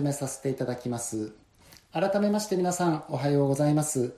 [0.00, 1.34] 始めさせていただきます。
[1.92, 4.14] 改めまして皆さんおはようございます。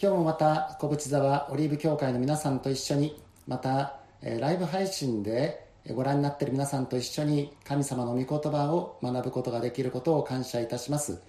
[0.00, 11.20] 今日もまた小淵沢オリーブ協会の皆さんと一緒にまたライブ配信でご覧になっている皆さんと一緒に神様の御言葉を学ぶことができることを感謝いたします。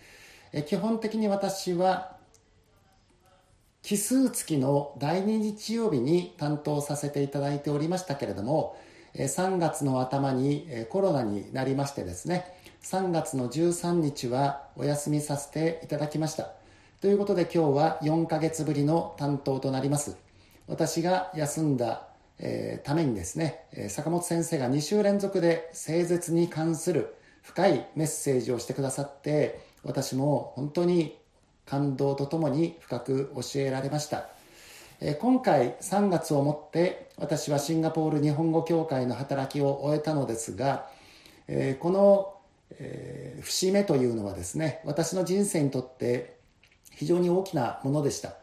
[0.65, 2.15] 基本的に私は
[3.81, 8.78] 奇数月の第2日曜日に担当させていただいておりましたけれども
[9.15, 16.51] 3月の頭にコロナになりましてですね3月の13日はお休みさせていただきました
[17.00, 20.18] ということで今日は4ヶ月ぶりの担当となります
[20.68, 22.09] 私が休んだ、
[22.39, 31.18] えー、ためにですね坂本先生が2週連続で聖絶に関する深いメッセージをしてくださって私も本当に
[31.65, 34.28] 感動とともに深く教えられました。
[35.20, 40.88] 今回3月をもって私はシンガポール日本語協会の働きを終えたのですが、
[41.80, 42.33] この
[43.42, 46.38] 節目というのはですね、私の人生にとって
[46.92, 48.36] 非常に大きなものでした。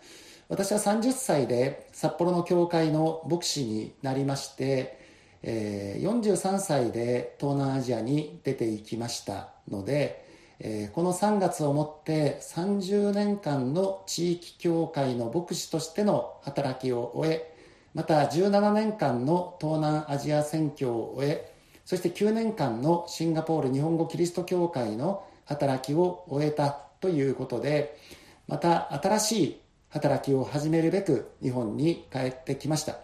[0.48, 5.00] 私は30歳で札幌の教会の牧師になりまして
[5.42, 10.26] え、43歳で東南アジアに出ていきましたので、
[10.58, 17.54] えー、この3月をもって30年間の地域協会の牧師としての働きを終え
[17.94, 21.52] また17年間の東南アジア選挙を終え
[21.90, 27.98] そして9年間のシンガポール日本語キリスト教会の働きを終えたということで
[28.46, 32.98] また新しい働きを始めるべく日本に帰ってきました、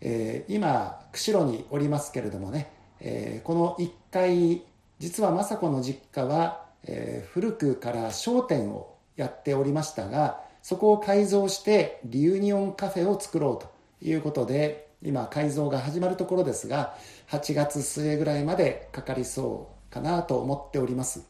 [0.00, 4.64] えー、今釧路におりますけれどもね、えー、この1階
[4.98, 13.70] 実は雅子の実家は、えー、古くから商店をやっておりましたがそこを改造してリユニオンカフェを作ろうと
[14.04, 16.96] いうことで今改造が始まるところですが
[17.32, 21.26] 8月末ぐらいまでかかりそうかなと思っております。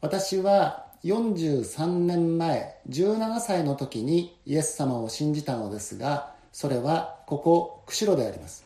[0.00, 8.64] 私は43年前17歳の時にイエス様を信じたのですがそれはここ釧路であります。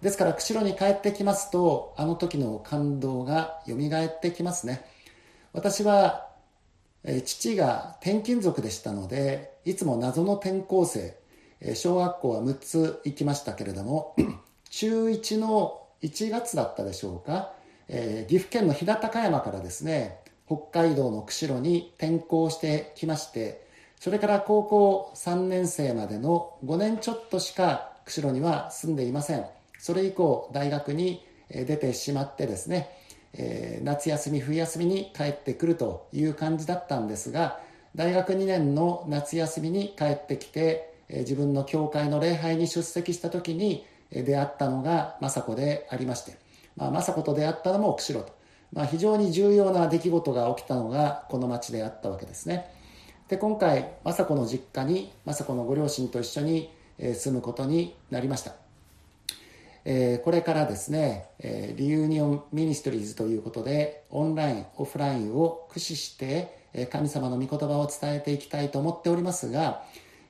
[0.00, 4.84] ですから釧路に帰ってきますとあの時の感動がよみがえってきますね。
[5.52, 6.28] 私は
[7.24, 11.16] 父が転勤族でしたのでいつも謎の転校生
[11.74, 14.14] 小学校は6つ行きましたけれども
[14.70, 17.52] 中1の1月だったでしょうか、
[17.88, 23.66] え岐阜県の飛騨高山からですね北海道の釧路に転校してきまして
[24.00, 29.44] それから高校3年生までの5年ちょっとしか釧路には住んでいません。
[29.78, 32.90] それ以降大学に出てしまってですね、
[33.32, 37.60] えー、夏休み冬休みに帰ってくるという感じだったんですが
[37.94, 46.38] 大学2年の夏休みに帰ってきて、えー、自分の教会の礼拝に出席した時に出会ったのが雅子でありまして、
[46.76, 48.32] まあ、雅子と出会ったのも釧路と、
[48.72, 52.70] まあ、非常に重要な出来事が起きたのがこの町であったわけですね。
[53.28, 58.54] で今回雅子の実家に雅子のご両親と一緒に住むことになりました。
[59.90, 69.84] えー、これからですね、えー、 Reunion Ministries ということで、オンライン、オフラインを駆使して、えー、神様の御言葉を伝えていきたいと思っておりますが、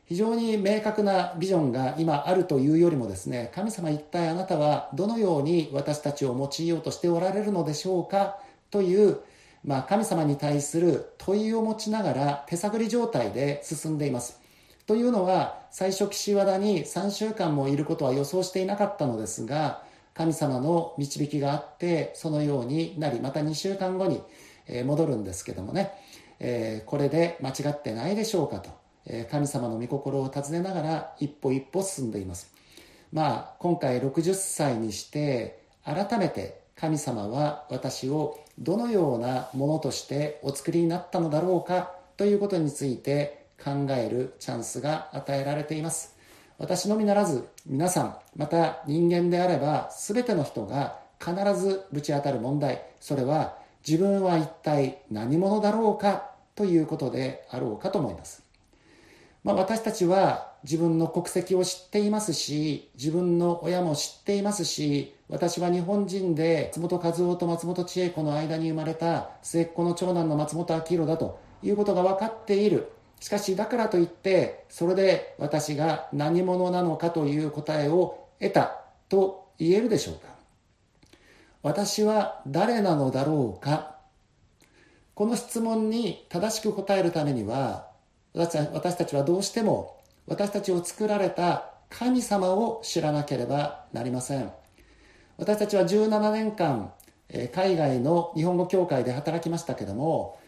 [0.08, 8.38] 非常に明確なビジョンが今あるというよりもですね、神様一体あなたはどのように私たちを用いようとしておられるのでしょうか
[8.70, 9.18] という、
[9.64, 14.40] まあ、神様に対する問いを持ちながら手探り状態で進んでいます。
[14.86, 19.82] というのは最初岸和田に3週間もいることは予想していなかったのですが
[20.14, 24.22] 神様の導きがあってそのようになりまた2週間後に
[24.86, 25.92] 戻るんですけどもね
[26.40, 28.70] えこれで間違ってないでしょうかと
[29.30, 32.52] 神様の御心を尋ねながら一歩一歩進んでいます。
[33.12, 46.16] まあ今回60歳にして改めて神様は私をどのようなものとしてお作りになったのだろうかということについて考えるチャンスが与えられています。
[46.58, 53.56] 私のみならず皆さんまた人間であれば全ての人が必ずぶち当たる問題それは
[53.86, 58.42] 自分は一体何者だろうかということであろうかと思います、
[59.48, 72.92] まあ、私たちは自分の国籍を知っていますし自分の親も知っていますし私は日本人で松本和夫と松本千恵子の間に生まれた末っ子の長男の松本明宏だということが分かっている。
[73.20, 80.28] しかしだからといってそれで私が何者なのかという答えを得たと言えるでしょうか。
[81.62, 83.96] 私は誰なのだろうか。
[85.14, 87.87] この質問に正しく答えるためには
[88.38, 94.52] 私たちはどうしても私たちを作られた神様を知らなければなりません。
[95.38, 96.92] 私たちは17年間
[97.52, 100.38] 海外の日本語協会で働きましたけども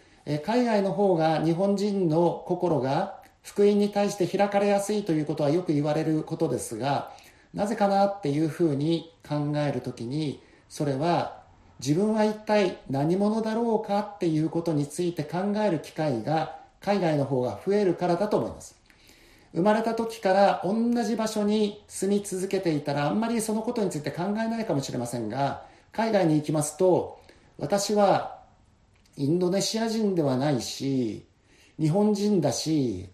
[0.44, 7.12] 海外の方が日本人の心が福音に対して開かれやすいということはよく言われることですが
[7.54, 11.40] なぜかなっていうふうに考えるときにそれは
[11.78, 18.80] 自分は一体何者だろうかっていうことについて考える機会が海外の方が増えるからだと思います。
[19.52, 27.20] 生まれた時から同じ場所に住み続けていたらあんまりそのことについて考えないかもしれませんが海外に行きますと
[27.58, 28.38] 私は
[29.16, 31.26] インドネシア人ではないし
[31.80, 33.08] 日本人だし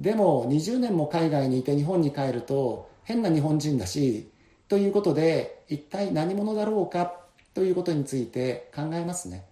[0.00, 4.30] でも20年も海外にいて日本に帰ると変な日本人だし
[4.68, 7.14] ということで一体何者だろうか
[7.52, 9.44] ということについて考えますね。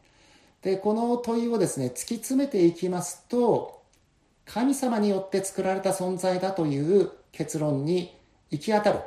[0.62, 3.82] でこの問いをですね突き詰めていきますと
[4.47, 8.17] 神様によって作られた存在だという結論に
[8.50, 9.00] 行き当たる。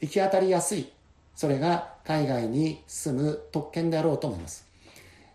[0.00, 0.92] 行き当たりやすい。
[1.34, 4.68] それが海外に住む特権であろうと思います。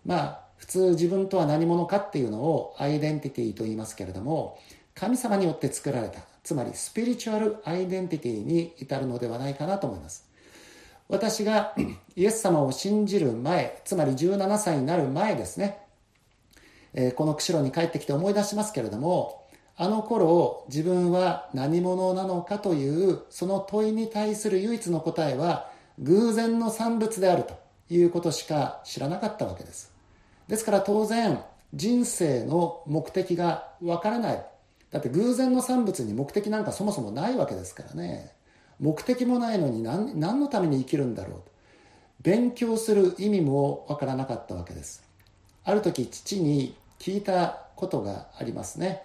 [0.06, 4.60] まあ普通自分とは何者かっていうのをアイデンティティと言いますけれども
[4.94, 10.29] 神様によって作られたつまりスピリチュアルアイデンティティに至るのではないかなと思います。
[11.10, 11.74] 私が
[12.16, 15.80] イエス様を信じる前つまり17歳になる前ですね、
[16.94, 19.44] えー、この釧路に帰ってきて思い出しますけれども
[19.76, 27.58] あの頃自分は何者なのかというその問いに対する唯一の答えは偶然の産物であると
[27.90, 29.94] いうことしか知らなかったわけです。
[30.50, 31.40] ですから当然
[31.74, 34.46] 人生の目的がわからない。
[34.92, 38.34] だって偶然の産物に目的なんかそもそもないわけですからね。
[38.80, 41.44] 目的もないのに何何のために生きるんだろうと。
[42.22, 45.04] 勉強する意味もわからなかったわけです。
[45.64, 49.04] ある時父に聞いたことがありますね、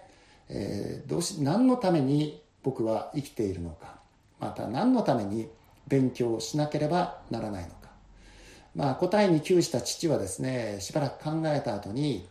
[0.48, 3.98] えー、どうし何のために僕は生きているのか。
[4.40, 5.48] また何のために
[5.86, 7.74] 勉強しなければならないのか。
[8.74, 12.26] まあ答えに窮した父はですねしばらく考えた後に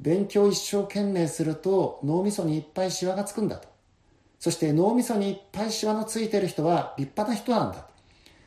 [0.00, 3.75] 勉強一生懸命すると脳みそにいっぱいシワがつくんだと。
[4.46, 7.84] そして脳みそにいっぱいシワのついてる人は立派な人なんだ、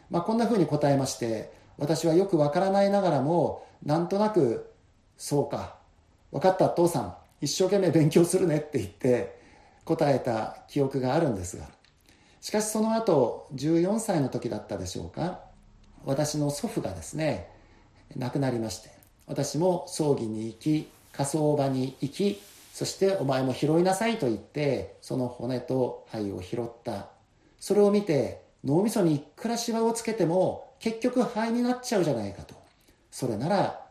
[0.09, 4.71] まあ、こんなふうに答えまして私はよくわからないながらもなんとなく
[5.17, 5.75] そうか
[6.31, 9.41] 分かった父さん一生懸命勉強するねって言って
[9.83, 11.65] 答えた記憶があるんですが。
[12.39, 15.41] しかしその後14歳の時だったでしょうか
[16.05, 17.49] 私の祖父がですね
[18.15, 18.89] 亡くなりまして
[19.27, 22.41] 私も葬儀に行き火葬場に行き
[22.79, 27.09] そしてお前も拾いなさいと言ってその骨と灰を拾った。
[27.59, 32.55] それを見て脳みそにいくらしわをつけても結局灰になっちゃうじゃないかと。
[33.11, 33.85] それなら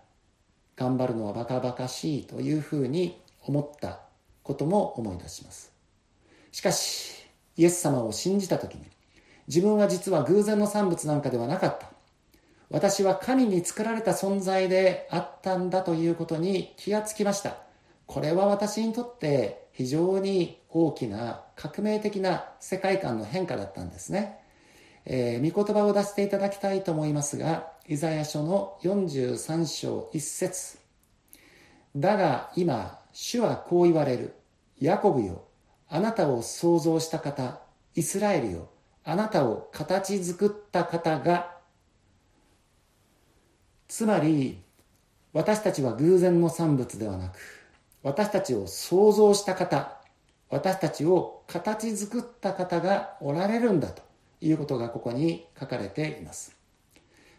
[0.74, 4.00] 頑張るのはバカバカしいというふうに思った。
[4.48, 5.70] ことも思い出します。
[6.52, 7.12] しかし
[7.58, 8.86] イエス様を信じた時に
[9.46, 11.90] 自分は実は偶然の産物なんかではなかった。
[12.70, 17.67] 私は神に作られた存在であったんだということに気がつきました。
[18.08, 24.38] これは私にとって非常に大きな革命的な世界観の変化だったんですね。
[25.04, 30.78] えー、御言葉を出していただきたいと思いますが、イザヤ書の43章1節
[31.94, 34.34] だが今、主はこう言われる。
[34.80, 35.44] ヤコブよ、
[35.88, 37.60] あなたを創造した方、
[37.94, 38.70] イスラエルよ、
[39.04, 41.58] あなたを形作った方が
[43.88, 44.62] つまり
[45.32, 47.57] 私たちは偶然の産物ではなく
[48.02, 49.98] 私たちを創造した方
[50.50, 54.02] 私たちを形作った方がおられるんだと
[54.40, 56.56] いうことがここに書かれています。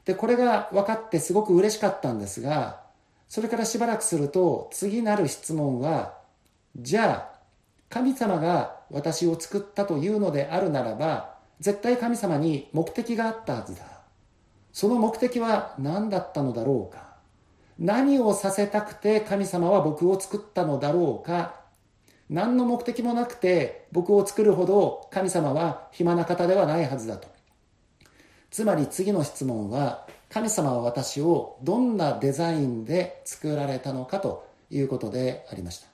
[0.05, 2.81] でこれが分かってすごく嬉しかったんですが
[3.27, 6.17] それからしばらくすると次なる質問は
[6.77, 7.39] じゃあ
[7.89, 13.83] 神様が私を作ったというのであるならば絶対神様に目的があったはずだ。
[14.71, 17.08] その目的は何だったのだろうか。
[17.79, 21.55] 何をさせたくて神様は僕を作ったのだろうか。
[22.29, 27.27] 何の目的もなくて僕を作るほど神様は暇な方ではないはずだと。
[28.51, 35.87] つまり次の質問は神様は私をどんなデザインで作られたのかということでありました。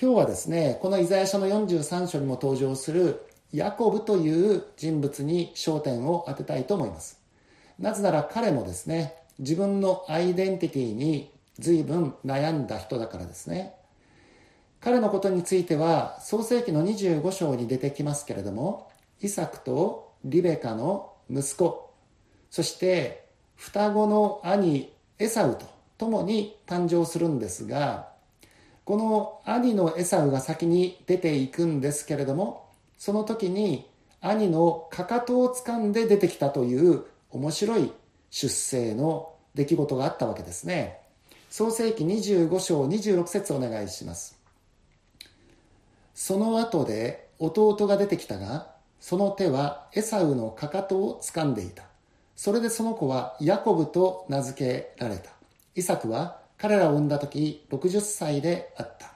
[0.00, 7.20] 今日はですねこのイザヤ書の43章にも登場するヤコブという人物に焦点を当てたいと思います。
[7.78, 13.74] なぜなら彼もですね、自分のアイデンティティに随分悩んだ人だからですね。
[14.80, 18.88] 彼のことについては創世紀の25章に出てきますけれども、
[19.20, 21.92] イサクとリベカの息子、
[22.50, 25.66] そして双子の兄エサウと
[25.98, 28.12] 共に誕生するんですが、
[28.84, 37.92] この兄のエサウが先に出ていくんですけれども、その時に兄のかかとを掴んで出てきたという面白い
[38.30, 40.98] 出生の出来事があったわけですね。
[41.50, 44.38] 創世紀25章26節お願いします。
[46.14, 51.84] その後で弟が出てきたがその手はエサウのかかとを掴んでいた。
[52.36, 54.58] それでその子はヤコブと名付
[54.96, 55.30] けられた。
[55.74, 59.12] イサクは彼らを産んだ時60歳であった。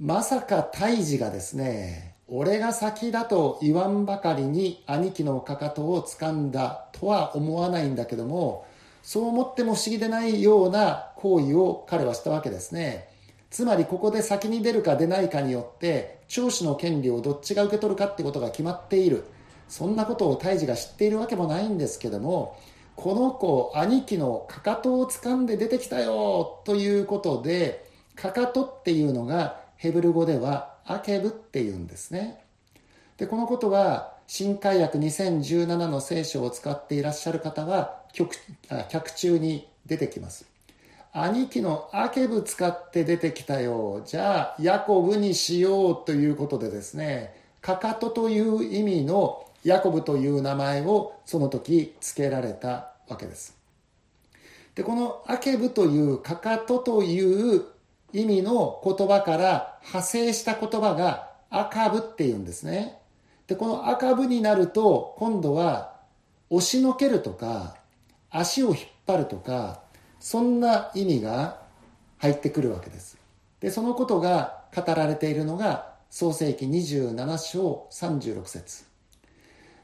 [0.00, 8.66] まさか胎児がですね俺が先だと言わんばかりに兄貴のかかとを掴んだとは思わないんだけども
[9.04, 13.08] そう思っても不思議でないような行為を彼はしたわけですね。
[13.50, 19.24] つまりここで先に出るか出ないかによって長子の権利をどっちが受け取るかってことが決まっている。
[19.68, 22.58] そんなことを胎児が知っているわけもないんですけども
[22.96, 32.44] この子兄貴のかかとを掴んで出てきたよということでかかとっていうのがヘブル語ではアケブっていうんですね。
[33.16, 38.02] でこのことは新海訳2017の聖書を使っていらっしゃる方は
[38.88, 40.46] 脚中に出てきます。
[41.12, 53.56] 兄貴のアケブ使って出てきたよじゃあヤコブにしようということでですねかかとという意味のヤコブという名前をその時付けられたわけです。
[54.74, 57.64] でこのアケブというかかとという
[58.14, 62.98] 意味の言葉から派生した言葉がアカブっていうんですね。
[63.48, 65.96] で、このアカブになると、今度は
[66.48, 67.76] 押しのけるとか、
[68.30, 69.82] 足を引っ張るとか、
[70.20, 71.60] そんな意味が
[72.18, 73.18] 入ってくるわけです。
[73.58, 78.84] で、そのことが語られているのが、創世紀27章36節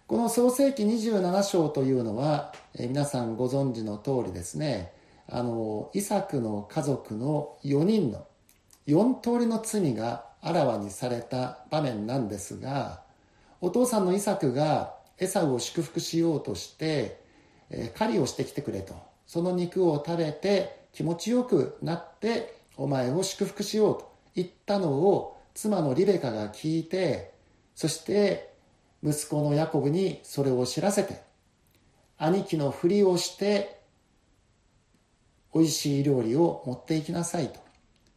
[0.06, 4.92] この創世紀27章というのは、え皆さんご存知の通りですね、
[5.30, 8.26] あのイサクの家族の4人の
[8.86, 13.02] 4通りの罪があらわにされた場面なんですが
[13.60, 17.20] お父さんのイサクがエサウを祝福しようとして、
[17.68, 18.94] え、狩りをしてきてくれと。
[19.26, 24.10] その肉を食べて気持ちよくなってお前を祝福しようと。
[24.34, 27.34] 言ったのを妻のリベカが聞いて
[27.74, 28.54] そして
[29.02, 31.20] 息子のヤコブにそれを知らせて
[32.16, 33.79] 兄貴のふりをして
[35.54, 37.60] 美味しい料理を持っていきなさいと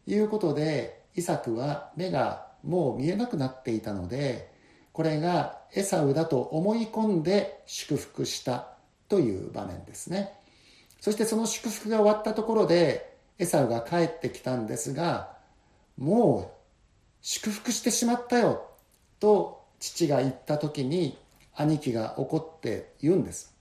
[0.08, 4.52] いうことでイサクは目がもう見えなくなっていたので
[4.92, 8.68] これがエサウだと思い込んで祝福した
[9.10, 10.34] という場面ですね。
[11.00, 15.36] そしてその祝福が終わったところでエサウが帰ってきたんですが
[15.98, 16.63] もう
[17.22, 18.70] 祝福してしまったよ
[19.20, 21.18] と父が言った時に
[21.56, 23.54] 兄貴が怒って言うんです。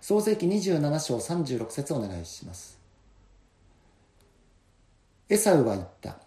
[0.00, 2.73] 創世紀27章36節お願いします。
[5.28, 6.18] エサウは言った。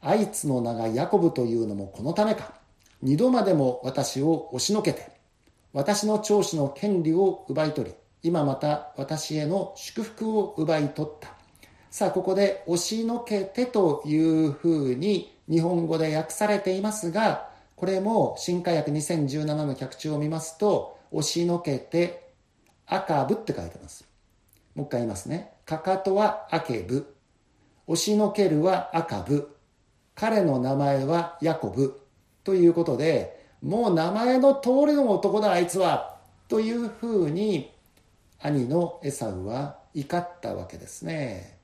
[0.00, 2.54] あいつの名がヤコブというのもこのためか。
[3.02, 5.10] 二度までも私を押しのけて、
[5.72, 11.34] 私の長子の権利を奪い取り、今また私への祝福を奪い取った。
[11.90, 22.32] さあ、ここで押しのけてというふうに日本語で訳されていますが、これも新化訳2017の脚中を見ますと、押しのけて
[22.86, 24.08] 赤部って書いてます。
[24.74, 25.52] もう一回言いますね。
[25.64, 27.15] かかとはアケブ。
[27.86, 29.48] 押しのけるは赤ブ。
[30.14, 32.00] 彼の名前はヤコブ。
[32.42, 36.16] ということで、もう名前の通りの男だあいつは。
[36.48, 37.72] というふうに
[38.40, 41.58] 兄のエサウは怒ったわけですね。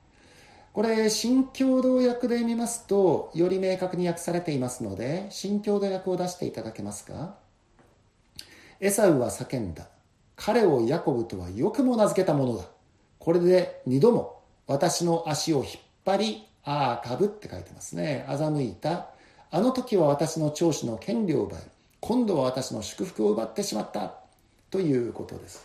[0.72, 7.34] これ、新共同訳で見ますと、より明確に訳されていますので、新共同訳を出していただけますか？
[8.80, 9.88] エサウは叫んだ。
[10.34, 12.64] 彼をヤコブとはよくも名付けたものだ。
[13.18, 15.66] これで二度も私の足を引っ
[16.04, 18.24] 張り、ああ、かぶって書いてますね。
[18.28, 19.08] 欺いた。
[19.50, 21.60] あの時は私の長子の権利を奪い、
[22.00, 24.14] 今度は私の祝福を奪ってしまった。
[24.70, 25.64] ということです。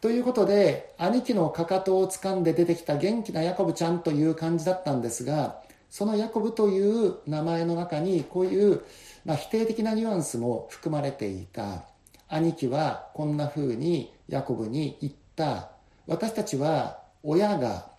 [0.00, 8.82] ということで、兄貴のかかとを掴んで出てきた元気なヤコブちゃんという感じだったんですが、そのヤコブという名前の中にこういう、
[9.24, 11.82] まあ、否定的なニュアンスも含まれていた。
[12.28, 15.70] 兄貴はこんな風にヤコブに言った。
[16.06, 17.89] 私たちは親が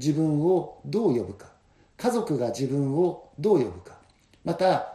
[0.00, 1.46] 自分をどう呼ぶか。
[1.98, 3.98] 家族が自分をどう呼ぶか。
[4.42, 4.94] また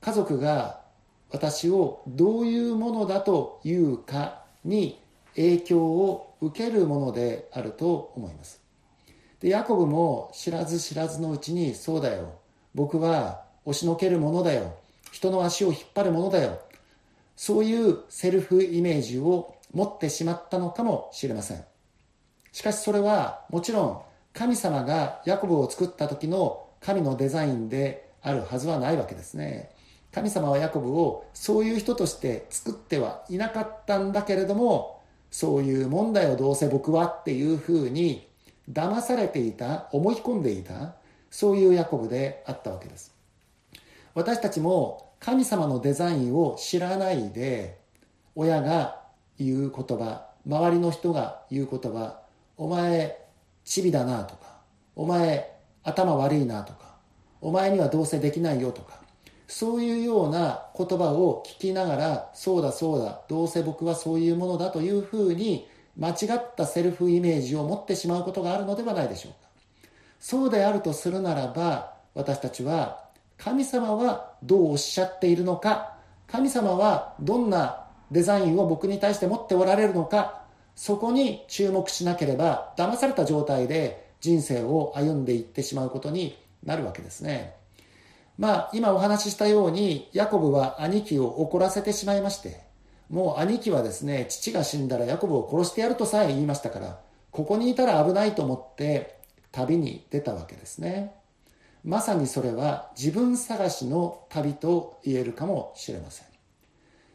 [0.00, 0.80] 家族が
[1.30, 5.00] 私をどういうものだというかに
[5.34, 8.62] 影響を受けるものであると思います。
[9.40, 12.38] でヤコブも知らず知らずのうちにそうだよ。
[12.74, 14.76] 僕は押しのけるものだよ。
[15.10, 16.60] 人の足を引っ張るものだよ。
[17.34, 21.64] そういうセルフイメージを持ってしまったのかもしれません。
[22.52, 29.70] しかしそれはもちろん神様がヤコブを作った時の神のデザインであるはずはないわけですね。
[30.12, 34.94] 神様はヤコブをそういう人として作ってはいなかったんだけれども、
[35.34, 38.28] そういうもんだよどうせ僕はっていうふうに
[38.70, 40.94] 騙されていた思い込んでいた
[41.28, 43.12] そういうヤコブであったわけです
[44.14, 47.80] 私たちも神様のデザインを知らないで
[48.36, 49.00] 親が
[49.40, 52.20] 言う言葉周りの人が言う言葉
[52.56, 53.23] お前
[53.64, 54.58] チビだなとか
[54.96, 55.50] お前
[55.82, 56.94] 頭悪いなとか
[57.40, 59.04] お前にはどうせできないよとか
[59.46, 65.68] そういうような言葉を聞きながらそうだそうだどうせ僕はそういうものだというふうに
[65.98, 69.38] 間違ったセルフイメージを持ってしまうことがあるのではないでしょうか。
[70.18, 73.04] そうであるとするならば私たちは
[73.36, 80.43] 神様はどうおっしゃっているのか神様はどんなデザインを僕に対して持っておられるのか
[80.74, 87.54] そこに注目しなければ騙された状態で人生を歩んでいってしまうことになるわけですね。
[88.38, 92.64] まあ今お話ししたようにヤコブは兄貴を怒らせてしまいまして
[93.08, 96.98] もう兄貴はですね父が死んだらヤコブを殺してやるとさえ言いましたから
[97.30, 99.20] ここにいたら危ないと思って
[99.52, 101.14] 旅に出たわけですね。
[101.84, 106.26] まさにそれは自分探しの旅と言えるかもしれません。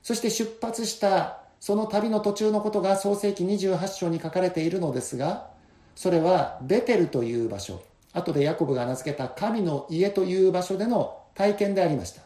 [0.03, 5.49] そして出発したその旅の途中のことが創世紀28章に書かれているのですが
[5.95, 7.81] それはベテルという場所
[8.13, 12.21] 後でヤコブが名付けた神の家という場所での体験でありました。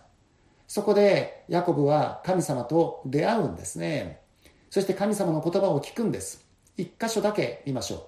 [0.65, 4.21] そこでヤコブは神様と出会うんですね。
[4.69, 6.45] そして神様の言葉を聞くんです。
[6.77, 8.01] 一箇所だけ見ましょう。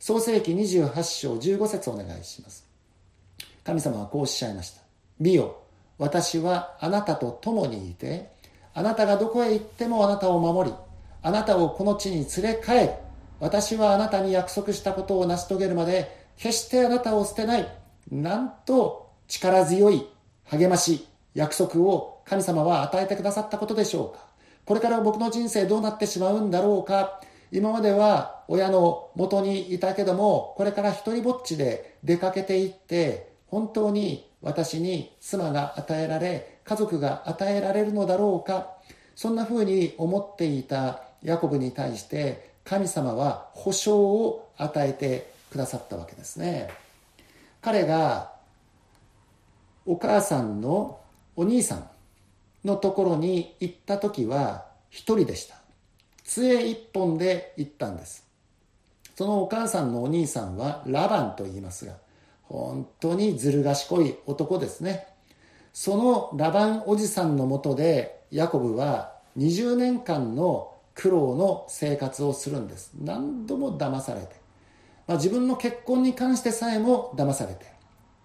[0.00, 2.70] 創世紀28章15節お願いします。
[3.64, 4.80] 神様はこうおっしゃいました
[5.18, 5.62] 見よ
[5.98, 8.32] 私はあなたと共にいて
[8.74, 10.76] あなたがどこへ行ってもあなたを守り
[11.22, 12.90] あなたをこの地に連れ帰る
[13.40, 17.68] 私はあなたに約束したことを成し遂げるまで決してあなたを捨てない
[18.10, 20.06] なんと力強い
[20.44, 24.24] 励まし約束を神様は与えてくださったことでしょうか。
[24.64, 27.20] これから僕の人生どうなってしまうんだろうか。
[27.52, 38.70] 今までは親の元にいたけどもこれから一人ぼっちで出かけていって本当に私に妻が与えられ家族が与えられるのだろうか。
[39.14, 46.68] そんなふうに思っていたヤコブに対して神様は保証を与えてくださったわけですね。
[47.60, 48.32] 彼が
[49.84, 51.00] お母さんの
[51.36, 51.90] お兄さん
[52.64, 55.56] のところに行った時は一人でした。
[56.24, 58.30] 杖一本で行ったんです。
[59.20, 61.92] そのお母さんのお兄さんはラバンと言いますが
[62.44, 65.08] 本当にずる賢い男ですね
[65.72, 72.92] そのラバンおじさんのもとでヤコブは20年間の苦労の生活をするんです。
[73.00, 74.28] 何度も騙されて、
[75.06, 77.66] まあ、自分の結婚に関してさえも騙されて。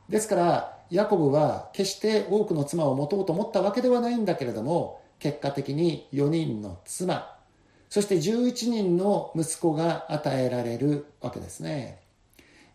[0.09, 7.35] ですからヤコブは決して多くの妻を持とうと思ったわけではないんだけれども結果的に4人の妻
[7.89, 12.01] そして11人の息子が与えられるわけですね。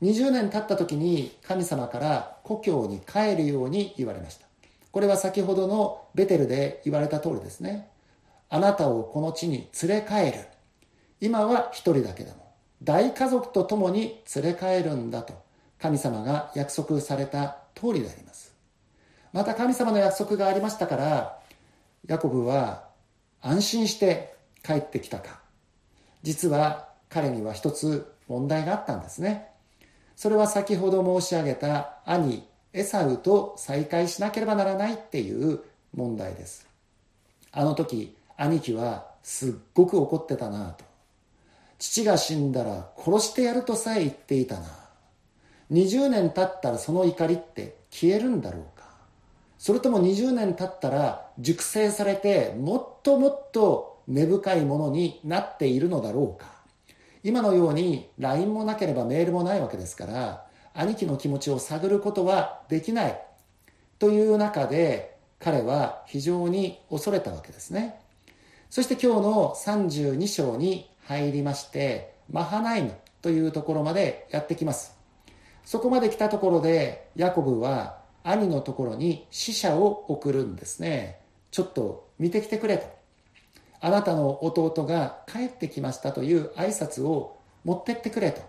[0.02, 4.49] 20年経った時に神様から故郷に帰るように言われました。
[4.92, 7.88] これは先ほどのベテルで言われた通りですね。
[8.48, 10.44] あなたをこの地に連れ帰る。
[11.20, 15.35] 今は一人だけでも、大家族と共に連れ帰るんだと、
[15.79, 18.55] 神様が約束された通りであります。
[19.33, 21.38] また神様の約束がありましたから、
[22.07, 22.88] ヤコブは
[23.40, 25.40] 安心して帰ってきたか。
[26.22, 29.48] 実は彼には一つ問題があったんですね。
[30.16, 35.61] それは先ほど申し上げた兄エサウと再会しなければならないっていう
[35.94, 36.68] 問題です。
[37.52, 40.85] あの時、兄貴はすっごく怒ってたなと。
[41.78, 44.68] 父が死んだら殺してやるとさえ言っていたな。
[45.72, 48.85] 20年経ったらその怒りって消えるんだろうか。
[49.59, 56.50] それとも20年経ったら熟成されてもっともっと根深いものになっているのだろうか。
[57.22, 63.22] 今のように LINE もなければメールもないわけですから、兄貴の気持ちを探ることはできない
[63.98, 68.00] という中で彼は非常に恐れたわけですね。
[68.68, 74.96] そして今日の32章に入りましてマハナイムというところまでやってきます。
[75.64, 81.20] そこまで来たところでヤコブは兄のところに死者を送るんですね。
[81.50, 82.87] ちょっと見てきてくれと。
[83.80, 88.42] あなたの弟が帰ってきましたという挨拶を持ってってくれと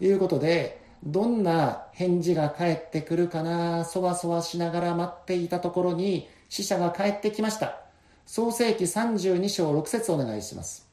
[0.00, 7.80] いうことでどんな返事が返ってくるかな、そわそわしながら待っていたところに死者が帰ってきました。
[8.26, 10.88] 創世紀32章6節お願いします。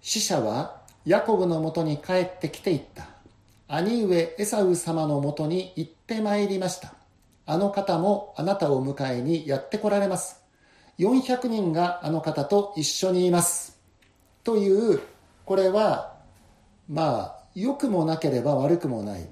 [0.00, 3.08] 死者はヤコブのもとに帰ってきていった。
[3.66, 6.94] 兄上エサウ様のもとに行ってまいりました。
[7.46, 10.42] あの方もあなたを迎えにやって来られます。
[10.98, 13.78] 400人があの方と一緒にいます。
[14.44, 15.00] という
[15.44, 16.14] これは
[16.88, 19.28] まあ良くもなければ悪くもない。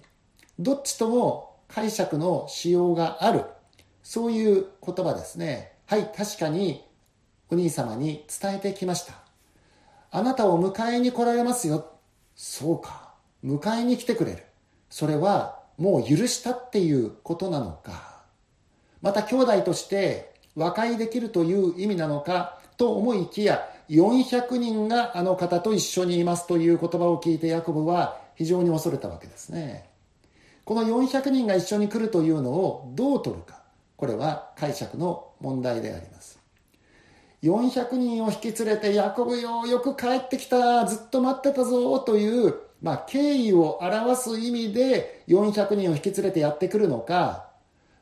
[0.59, 3.45] どっちとも解釈のしようがある。
[4.03, 5.73] そういう言葉ですね。
[5.87, 6.85] はい確かに
[7.51, 9.15] お兄様に伝えてきました。
[10.11, 11.93] あなたを迎えに来られますよ。
[12.37, 13.15] そうか。
[13.45, 14.45] 迎えに来てくれる。
[14.89, 18.23] それはもう許したっていうことなのか。
[19.01, 29.89] また兄弟として和解できるという意味なのかと思いきや400人があの方と一緒にいますという言葉を聞いてヤコブは非常に恐れたわけですね。
[30.65, 33.63] この400人が一緒に来るというのをどう取るか。
[33.97, 36.41] これは解釈の問題であります。
[37.43, 47.49] 400人を引き連れてヤコブよよく帰ってきたずっと待ってたぞというまあ、敬意を表す意味で400人を引き連れてやってくるのか。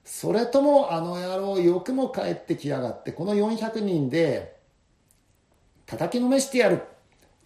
[0.02, 4.59] それともあの野郎よくも帰ってきやがってこの400人で
[5.90, 6.82] 叩きのめしてやる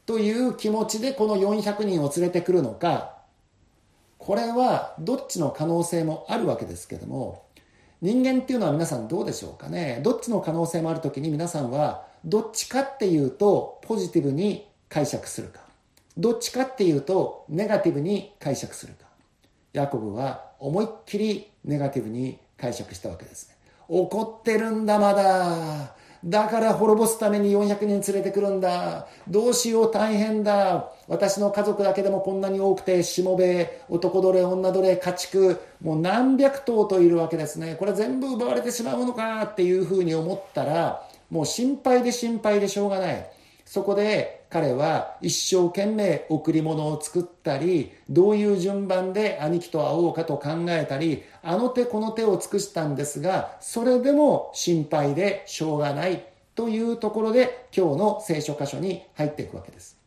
[0.05, 3.17] という気持ちでこの400人を連れてくるのか
[4.19, 7.47] これはどっちの可能性もあるわけですけども
[8.03, 10.01] 人間っていうのは皆さんどうでしょうかね？
[10.05, 15.61] どっちの可能性もある時に皆さんはどっちかっていうとポジティブに解釈するか。
[16.19, 19.07] どっちかっていうとネガティブに解釈するか。
[19.73, 23.57] ヤコブは思いっきりネガティブに解釈したわけですね。
[23.89, 25.97] 怒ってるんだまだ。
[26.25, 29.07] だから滅ぼすために400人連れてくるんだ。
[29.29, 30.91] どうしよう大変だ。
[31.07, 37.77] 私の家族だけでもこんなに多くてしもべ男奴隷女奴隷家畜もう何百頭といるわけですね。
[37.79, 43.31] これ全部奪われてしまうのかっていうふうに思ったらもう心配で心配でしょうがない。
[43.65, 56.25] そこで彼は一生懸命贈り物を作ったり、どういう順番で兄貴と会おうかと考えたり、あの手この手を尽くしたんですが、それでも心配でしょうがない
[56.55, 59.99] というところで今日の聖書箇所に入っていくわけです。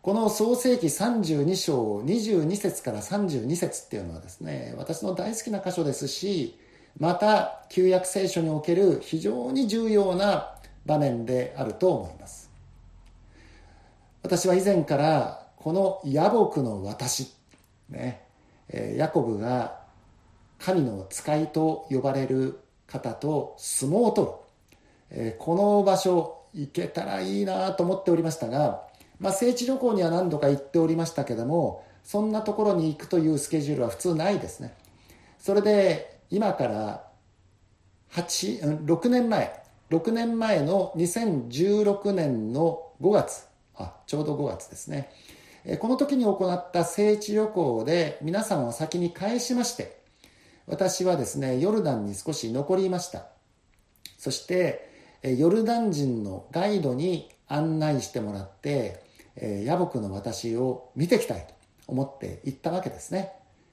[0.00, 6.56] この創世紀32章22節から32節っていうのはですね、私の大好きな箇所ですし、
[6.98, 10.55] また旧約聖書における非常に重要な
[10.86, 12.50] 場面であると思います。
[14.22, 17.32] 私は以前からこの野木の私、
[17.88, 18.22] ね、
[18.96, 19.80] ヤコブが
[20.58, 25.34] 神の使いと呼ばれる方と相撲を取る。
[25.38, 28.82] この場所行けたらいいなと思っておりましたが、
[29.20, 34.74] まあ、聖地旅行には何度か行っておりましたけどもそんなところに行くというスケジュールは普通ないですね
[35.38, 37.06] それで今から
[38.12, 43.46] 8 6年前6年前の2016年の5月
[43.76, 45.10] あちょうど5月ですね。
[45.80, 50.00] この時に行った聖地旅行で皆さんを先に返しまして
[50.66, 53.26] 私はですねヨルダンに少し残りました。
[54.18, 54.88] そして
[55.22, 59.02] ヨルダン人のガイドに案内してもらって
[59.36, 61.54] 野木の私を見てきたいと
[61.86, 63.32] 思って行ったわけですね。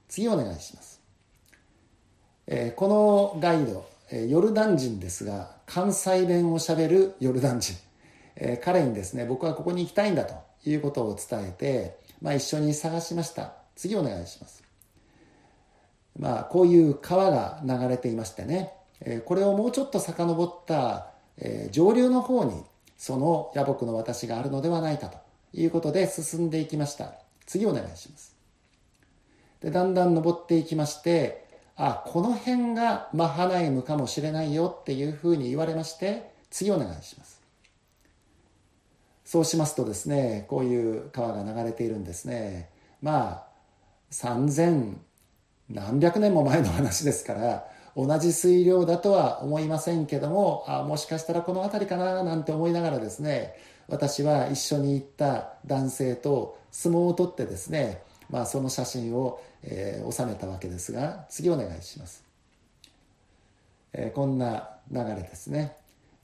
[0.10, 1.02] 次お願いします。
[2.76, 3.86] このガイド
[4.30, 7.76] ヨルダン人ですが関西弁をしゃべるヨルダン人
[8.36, 13.54] えー、彼にですね、僕はここに行きたいんだということを伝えて、まあ、一緒に探しました。
[13.76, 14.64] 次お願いします。
[16.18, 22.64] まあ、こういう川が流れていましてね、えー、これをもうちょっと遡った、えー、上流の方に、
[22.98, 25.18] その野木の私があるのではないかと
[25.54, 27.14] いうことで進んでいきました。
[27.46, 28.36] 次お願いします。
[29.62, 31.43] で、だんだん登っていきまして、
[31.76, 37.44] あ、この辺がマハナイムかもしれないよっていうふうに言われまして、次お願いします。
[39.34, 42.70] そうしますとですねこういう川が流れているんですね
[43.02, 43.44] まあ
[44.12, 44.96] 3000
[45.70, 53.56] 何百年も前の話ですから同じ水量だとは思いませんけどもあもしかしたらこの辺りかななんて思いながらですね
[53.88, 62.24] 私は一緒に行った男性と相撲を取ってですね、まあ、その写真を、えー、収めたわけですが次お願いします、
[63.94, 65.78] えー、こんな流れですね。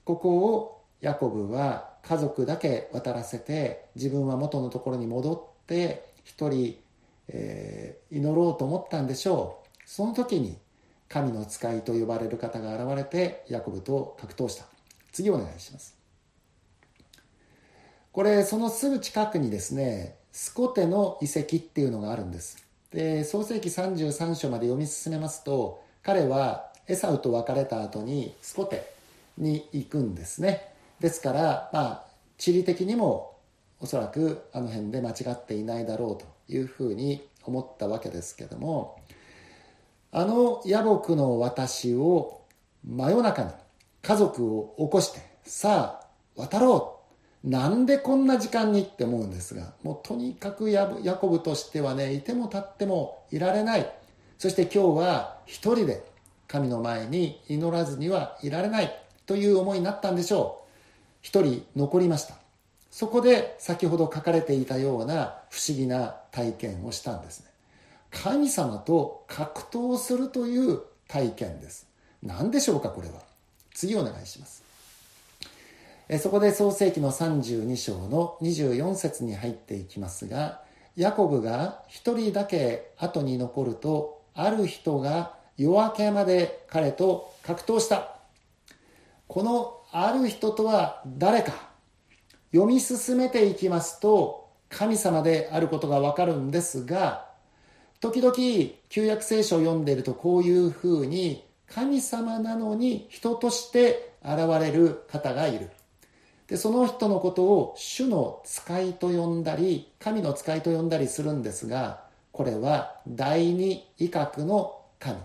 [0.03, 6.77] ここをヤコブは家族だけ渡らせて自分は元のところに戻って一人、
[7.27, 9.69] えー、祈ろうと思ったんでしょう。
[9.85, 10.57] その時に
[11.07, 14.65] 神の使いと呼ばれる方が現れてヤコブと格闘した。
[15.11, 15.95] 次お願いします。
[18.11, 22.68] これそのすぐ近くにですねスコテの遺跡っていうのがあるんです。
[22.91, 28.91] で創世紀33章まで読み進めますと彼はエサウと別れた後にスコテ
[29.37, 30.73] に行くんですね。
[30.99, 32.05] ですから、まあ、
[32.37, 33.35] 地理的にも
[33.79, 38.99] おそらくあの辺で間違っていないだろうというふうに思ったわけですけども
[40.11, 42.41] あの野木の私を
[42.85, 43.51] 真夜中に
[44.01, 46.98] 家族を起こしてさあ渡ろう
[47.43, 53.89] なんでこんな時間にって思うんですが、もうとにかくヤコブとしてはね、いても立ってもいられない。
[54.37, 56.03] そして今日は一人で
[56.47, 58.93] 神の前に祈らずにはいられない
[59.25, 60.69] という思いになったんでしょう。
[61.21, 62.35] 一人残りました。
[62.91, 67.47] そこで先ほど書かれていたような不思議な体験をしたんですね。
[68.11, 71.87] 神様と格闘するという体験です。
[72.23, 73.15] 何でしょうか、これは。
[73.73, 74.68] 次お願いします。
[76.17, 80.63] そこで創世記の32章の24節に入っていきますが、
[80.95, 88.15] ヤコブが一人だけ後に残ると、ある人が夜明けまで彼と格闘した。
[89.27, 91.53] このある人とは誰か
[92.51, 97.27] 読み進めていきますと神様であることがわかるんですが
[97.99, 98.33] 時々
[98.89, 105.69] 旧約聖書を読んでいるとこういうふうに神様なのに人として現れる方がいる
[106.49, 115.17] でその人のことを主の使いと呼んだり神の使いと呼んだりするんですがこれは第二威嚇の神。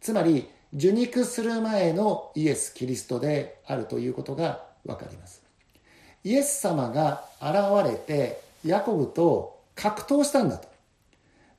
[0.00, 5.42] つまり受肉する前のイエス・キリストであるということがわかります。
[6.24, 10.68] イエス様が現れてヤコブと格闘したんだと。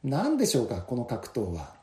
[0.03, 1.73] 何でしょうかこの格闘は。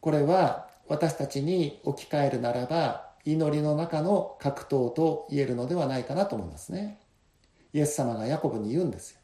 [0.00, 6.98] これは私たちに置き換えるならば祈りの中の格闘と言えるのではないかなと思いますね
[7.72, 9.20] イエス様がヤコブに言うんですよ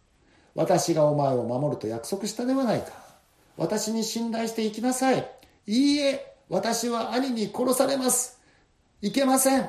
[0.55, 2.93] 私がお前を守ると約束したではないか
[3.57, 5.29] 私に信頼していきなさい
[5.67, 8.41] いいえ私は兄に殺されます。
[9.03, 9.69] いけません。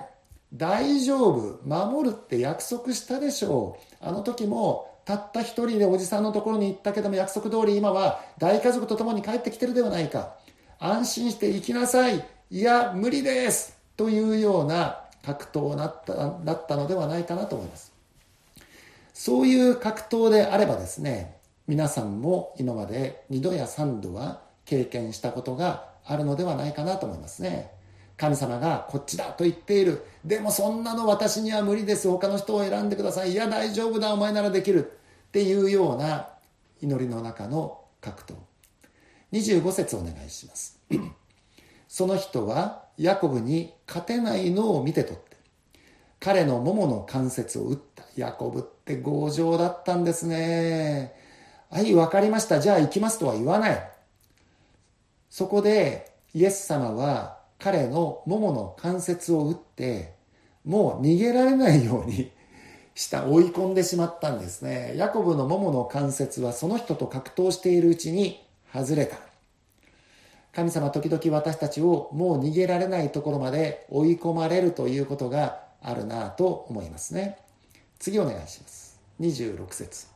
[0.53, 1.59] 大丈夫。
[1.65, 3.95] 守るって約束したでしょう。
[3.99, 10.35] あの時も、たった一人でおじさんのところに行ったけども約束通り今は大家族と共に帰ってきてるではないか。
[10.79, 12.23] 安心して行きなさい。
[12.51, 13.76] いや、無理です。
[13.97, 17.91] というような格闘だっただったのではないかなと思います。
[19.13, 27.71] そういう格闘であればですね、皆さんも今まで2度や3度は経験したことがあるのではないかなと思いますね。
[28.15, 30.03] 神様がこっちだと言っている。
[30.23, 32.07] でもそんなの私には無理です。
[32.09, 33.33] 他の人を選んでください。
[33.33, 34.13] いや大丈夫だ。
[34.13, 34.91] お前ならできる。
[35.27, 36.29] っていうような
[36.81, 38.35] 祈りの中の格闘。
[39.33, 40.79] 25節お願いします。
[41.87, 45.37] その人はヤコブに勝てないのを見て取って、
[46.19, 48.03] 彼の桃の関節を打った。
[48.15, 51.13] ヤコブって強情だったんですね。
[51.69, 52.59] はい、わかりました。
[52.59, 53.91] じゃあ行きますとは言わない。
[55.29, 60.13] そこでイエス様は彼の桃の関節を打って
[60.65, 62.31] もう逃げられないように
[62.95, 69.17] した追い込んでしまったんですねヤコブの桃の関節はその人と格闘しているうちに外れた
[70.57, 77.37] 神様時々私たちをもう逃げられないところまで追い込まれるということがあるなと思いますね。
[77.99, 78.99] 次お願いします。
[79.21, 80.07] 26節。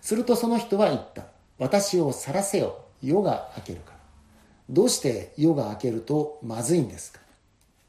[0.00, 1.24] するとその人は言った。
[1.58, 2.78] 私を去らせよ。
[3.02, 3.98] 夜が明けるから。
[4.70, 7.20] どうして夜が明けるとまずいんですか？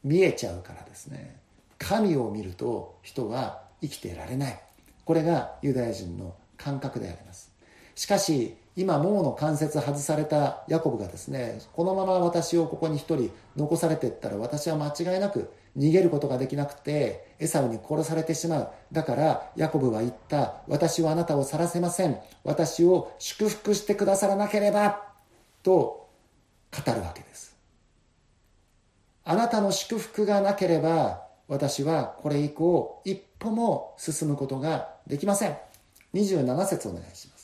[0.04, 1.40] 見えちゃうからですね。
[1.80, 4.60] 神を見ると人は生きてられない。
[5.06, 7.54] これがユダヤ人の感覚であります。
[7.96, 18.70] しかし今ももの関節外されたヤコブがですねこのまま私をここに一人残されていったら私は間違いなく逃げることができなくてエサウに殺されてしまう。
[18.92, 22.20] だからヤコブは言った私はあなたを去らせません。
[22.44, 25.02] 私を祝福してくださらなければ
[25.64, 26.08] と
[26.72, 27.58] 語るわけです。
[29.24, 35.58] あなたの祝福がなければ私はこれ以降一歩も進むことができません。
[36.14, 37.37] 27節お願いします。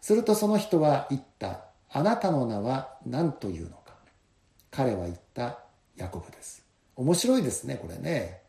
[0.00, 1.60] するとその人は言った。
[1.92, 3.94] あなたの名は何というのか。
[4.70, 5.58] 彼は言った
[5.96, 6.64] ヤコブです。
[6.96, 8.40] 面白いですねこれね。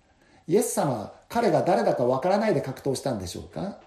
[0.48, 3.80] イエス様は彼が誰だかわからないで格闘したんでしょうか。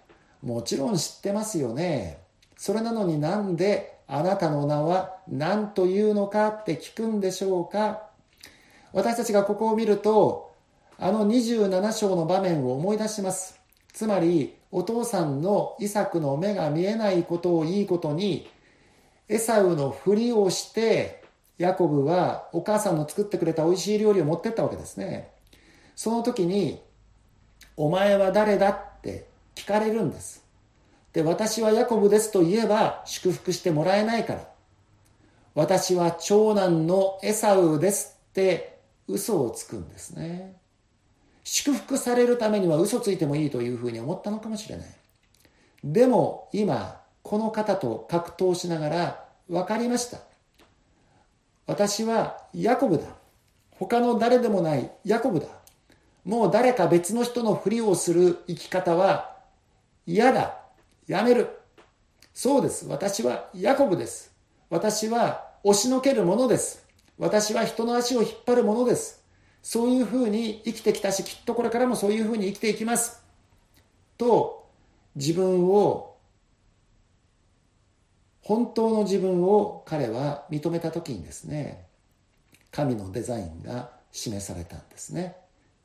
[0.43, 2.19] もちろん知ってますよね。
[2.57, 8.03] それなのになんであなたの名は何というのかって聞くんでしょうか。
[8.93, 10.55] 私たちがここを見ると
[10.99, 13.61] あの27章の場面を思い出します。
[13.93, 18.51] つまりお父さんのイサクの目が見えないことをいいことに
[19.29, 21.23] エサウのふりをして
[21.59, 25.31] ヤコブはお母さんの作ってくれた美味しい料理を持ってったわけですね
[25.97, 26.83] その時に
[27.77, 30.45] 「お前は誰だ?」って聞かれるんです
[31.15, 34.49] で、私はヤコブですと言えば祝福してもらえないから。
[35.55, 40.57] 私は長男のエサウですって嘘をつくんですね。
[41.45, 44.87] 祝福されるためには嘘ついてもいいというふうに思ったのかもしれない。
[45.85, 50.19] でも今、この方と格闘しながら分かりました。
[51.67, 53.05] 私はヤコブだ。
[53.73, 55.47] 他の誰でもないヤコブだ。
[56.25, 59.37] もう誰か別の人のふりをする生き方は
[60.07, 60.59] 嫌だ。
[61.07, 61.49] やめる。
[62.33, 62.87] そうです。
[62.87, 64.33] 私はヤコブです。
[64.71, 66.87] 私は押しのけるものです。
[67.19, 69.24] 私は人の足を引っ張るものです。
[69.65, 73.25] そういうふうに生きてきたし、きっとこれからもそういうふうに生きていきます。
[74.19, 74.69] と、
[75.17, 76.17] 自分を、
[78.43, 81.87] 本当の自分を彼は認めた時にですね、
[82.71, 85.35] 神のデザインが示されたんですね。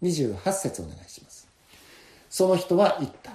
[0.03, 1.47] 28節お願いします。
[2.29, 3.31] その人は言った。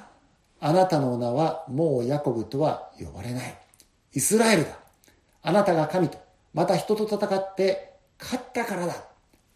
[0.61, 3.59] あなたの名はもうヤコブとは呼ばれない。
[4.13, 4.79] イスラエルだ。
[5.43, 6.19] あなたが神と、
[6.53, 9.14] また人と戦って勝ったからだ。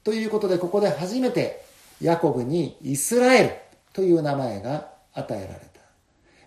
[0.08, 1.62] ということで、ここで初めて
[2.00, 3.50] ヤコブにイスラエル
[3.92, 5.82] という名前が与えられた。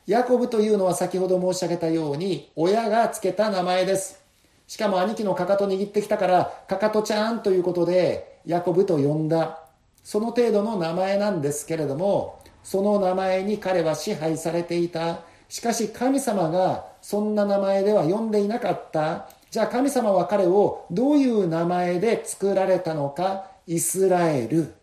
[0.07, 4.19] ヤコブというのは先ほど申し上げたように、親が付けた名前です。
[4.65, 9.59] しかも兄貴のかかと握ってきたから、かかとちゃんということで、ヤコブと呼んだ。
[10.03, 15.19] その程度の名前なんですけれども、その名前に彼は支配されていた。
[15.49, 19.29] しかし神様がそんな名前では呼んでいなかった。
[19.51, 24.73] じゃあ神様は彼をどういう名前で作られたのか、イスラエル。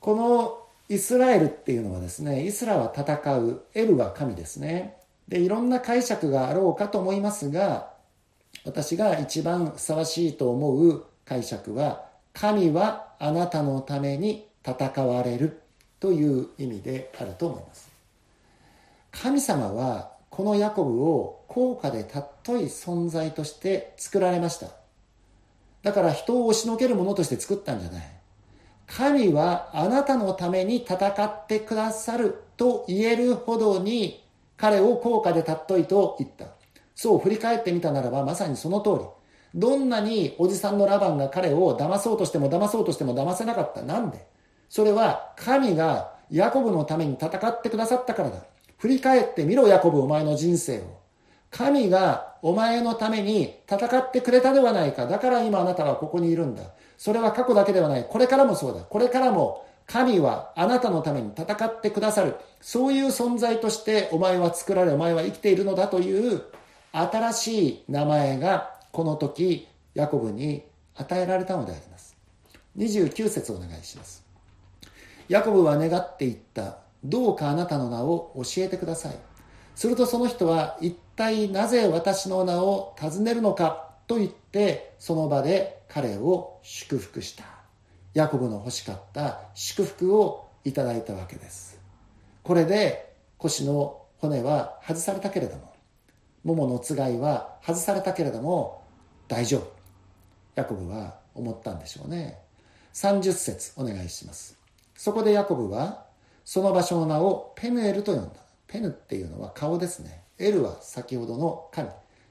[0.00, 4.96] このイスラエルっていうのはですね、イスラは戦う、エルは神ですね。
[5.28, 7.90] で、いろんな解釈があろうかと思いますが、
[8.64, 15.60] 私が一番ふさわしいと思う解釈は、神はあなたのために戦われる
[16.00, 17.90] という意味であると思います。
[19.12, 24.79] 神様はこのヤコブを高価で尊い存在として作られました。
[25.82, 28.02] だから人を押しのけるものとして作ったんじゃない。
[28.86, 36.46] 神はあなたのために戦ってくださると言えるほどに彼を高価で尊いと言った。
[36.94, 39.06] そう振り返ってみたならばまさにその通り。
[39.54, 43.82] どんなにおじさんのラバンが彼を騙そうとしても騙そうとしても騙せなかった。
[43.82, 44.26] なんで？
[44.68, 48.44] それは神がヤコブのために戦ってくださったからだ。
[48.78, 50.99] 振り返ってみろ、ヤコブ、お前の人生を。
[51.50, 55.06] 神がお前のために戦ってくれたではないか。
[55.06, 56.62] だから今あなたはここにいるんだ。
[56.96, 58.06] それは過去だけではない。
[58.08, 58.82] これからもそうだ。
[58.82, 62.36] これからも神はあなたのために戦ってくださる。
[62.60, 66.42] そういう存在としてお前は作られ、お前は生きているのだという
[66.92, 70.62] 新しい名前がこの時ヤコブに
[70.94, 72.16] 与えられたのであります。
[72.76, 74.24] 29節お願いします。
[75.28, 76.78] ヤコブは願っていった。
[77.02, 79.14] どうかあなたの名を教えてください。
[79.74, 87.44] するとその人は一体なぜ私の名を尋ねるのかと言ってその場で彼を祝福した。
[88.14, 91.78] ヤコブの欲しかった祝福をいただいたわけです。
[92.42, 95.74] これで腰の骨は外されたけれども、
[96.42, 98.82] もものつがいは外されたけれども
[99.28, 99.72] 大丈夫。
[100.54, 102.38] ヤコブは思ったんでしょうね。
[102.94, 104.58] 30節お願いします。
[104.96, 106.06] そこでヤコブは
[106.46, 108.40] その場所の名をペヌエルと呼んだ。
[108.66, 110.19] ペヌっていうのは顔ですね。
[110.40, 111.88] エルは先ほどの神。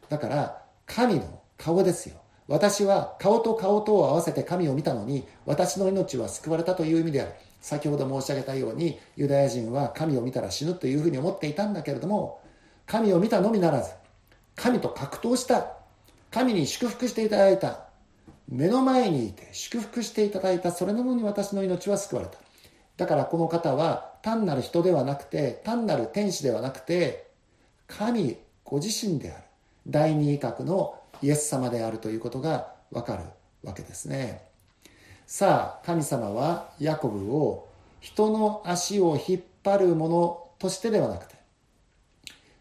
[0.09, 2.17] だから神の顔ですよ。
[2.47, 7.31] 私は顔と顔とを合わせて神を見たのに私の命は救われたという意味である。
[7.61, 12.41] 先ほど申し上げたようにユダヤ人は神を見たら死ぬというふうに思っていたんだけれども
[12.85, 13.91] 神を見たのみならず
[14.55, 15.73] 神と格闘した
[16.31, 17.89] 神に祝福していただいた
[18.47, 22.37] 目の前にいて祝福していただいたそれなのに私の命は救われた
[22.99, 27.28] だからこの方は単なる人ではなくて、単なる天使ではなくて、
[27.89, 29.43] 神ご自身である。
[29.87, 33.23] 第二威嚇のイエス様であるということがわかる
[33.63, 34.47] わけですね。
[35.25, 37.67] さあ、神様はヤコブを
[37.99, 41.35] 人の足を引っ張るものとしてではなくて、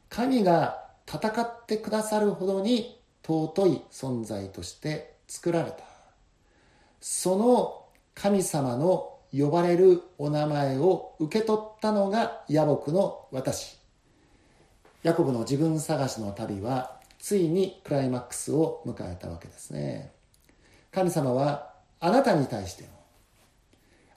[0.08, 5.78] 神が戦ってくださるほどに尊い存在として作られた。
[7.00, 13.77] その神様の呼ばれるお名前を受け取ったのが野木の私。
[15.04, 20.10] ヤコブの自分探しの旅はついにクライマックスを迎えたわけですね。
[20.90, 22.88] 神様はあなたに対しても、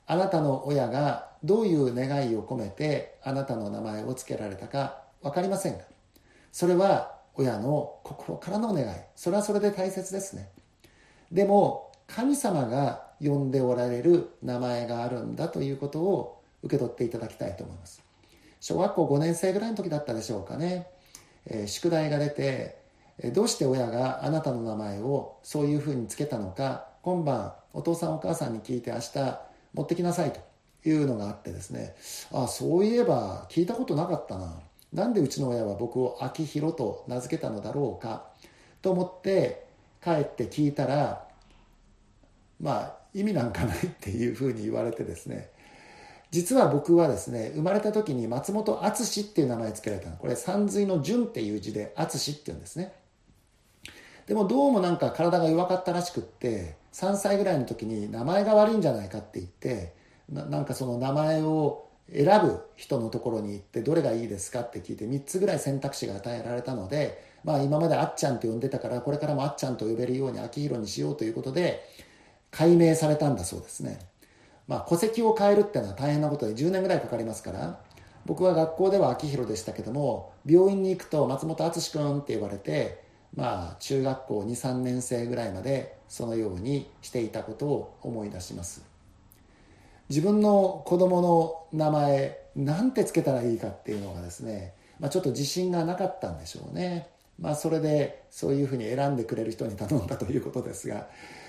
[0.08, 5.84] あなたの親がどういう願いを込めてあなたの名前を付けられたか分かりませんが、
[6.52, 8.96] それは親の心からの願い。
[9.16, 10.50] それはそれで大切ですね。
[11.32, 18.11] でも、神様が呼んでおられる名前があるんだということを受け取っていただきたいと思います。
[18.62, 20.88] 小学校5年生ぐらいの時だったでしょうかね。
[21.46, 22.82] えー、宿題が出て
[23.24, 29.40] え、どうして親があなたの名前をそういうふうにつけたのか、今晩お父さんお母さんに聞いて明日
[29.74, 30.40] 持ってきなさいと
[30.90, 31.96] いうのがあってですね、
[32.32, 34.60] あ、そういえば聞いたことなかったな。
[34.92, 38.26] なんでうちの親は僕を秋広と名付けたのだろうか
[38.82, 39.68] と思って
[40.04, 41.28] 帰って聞いたら、
[42.60, 45.51] まあ意味なんかないっていうふうに言われてですね
[46.32, 50.18] 実は僕はですね生まれた時に松本敦っていう名前付けられたの。
[50.18, 52.94] これ山水の順っていう字で敦っていうんですね。
[54.28, 59.94] でもどうもなんか体が弱かったらしくって3歳ぐらいの時に名前が悪いんじゃないかって言って
[60.30, 71.84] なんかその名前を選ぶ人のところに行ってどれがいいですかって聞いて3つぐらい選択肢が与えられたので、まあ、今まであっちゃんと呼んでたからこれからもあっちゃんと呼べるように秋広にしようということで
[72.52, 74.00] 改名されたんだそうですね、
[74.72, 77.78] まあ、戸籍を変えるっていうのは大変なことで10年ぐらいかかりますから
[78.26, 83.04] 僕は学校では秋広でしたけども病院に行くと松本敦君って言われて
[83.36, 88.86] まあ中学校23年生ぐらいまでそのようにしていたことを思い出します
[90.08, 97.10] 自分の子供の名前なんてつけたらいいかっていうのがですね、まあ、ちょっと自信がなかったんでしょうね。
[97.40, 101.08] まあ、それでそういうふうに選んでくれる人に頼んだということですが、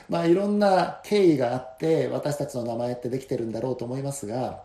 [0.08, 4.62] まあ、いろんな経緯があって私たちの名前ってできてるんだろうと思いますが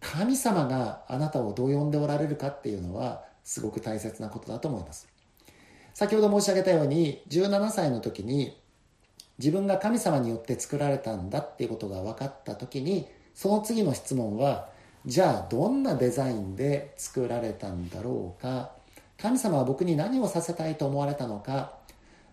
[0.00, 5.08] 神様があなたをどう呼んでおられるかっていうのはすごく大切なことだと思います。
[5.94, 8.58] 先ほど申し上げたように17歳の時に
[9.38, 14.68] 自分が神様によって作られたんだっていうことが分かった時にその次の質問は
[15.06, 18.72] じゃあどんなデザインで作られたんだろうか？
[19.20, 21.74] 神様は僕に何をさせたいと思われたのか、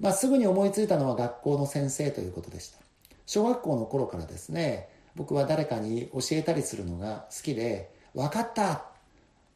[0.01, 2.79] まあ、すぐに思いついたのは学校の先生ということでした。
[3.27, 8.85] 小学校の頃からですね僕は誰かに教えたりするのが好きで分かった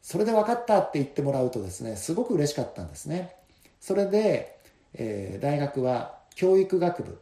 [0.01, 3.35] それで分かったって言ってもらうとですねすごく嬉しかったんですね。
[3.81, 4.59] それで、
[4.93, 7.19] えー、大学は教育学部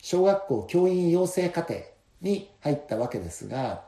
[0.00, 1.80] 小学校教員養成課程
[2.22, 3.82] に入ったわけですが、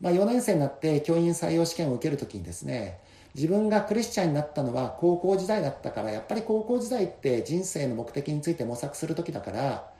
[0.00, 3.00] まあ、4年生になって教員採用試験を受けるときにですね
[3.34, 9.90] 自分がクリスチャンになったのは高校時代だったからやっぱり高校時代って人生の目的について模索する時だから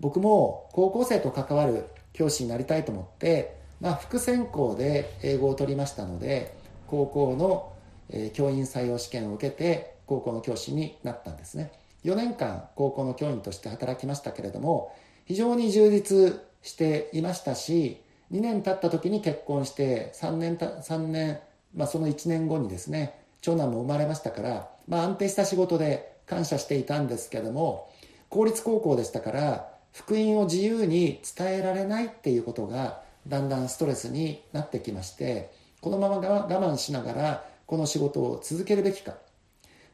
[0.00, 6.56] 僕も高校生と関わる教師になりたいと思って、まあ、副専攻で英語を取りましたので
[6.86, 7.72] 高校の、
[8.08, 11.72] え教員採用試験を受けて高校の教師になったんですね。
[12.04, 21.40] 4年間高校の教員として働きましたけれども非常に充実していましたし2年経った時に結婚して3年た3年、
[21.76, 27.90] まあ、その1年後にですね長男も生まれましたから、まあ、安定した仕事で感謝していたんですけども
[28.28, 35.50] 公立高校でしたから福音を自由に伝えられないっていうことがだんだんストレスになってきまして
[35.80, 39.14] このまま我慢しながらこの仕事を続けるべきか。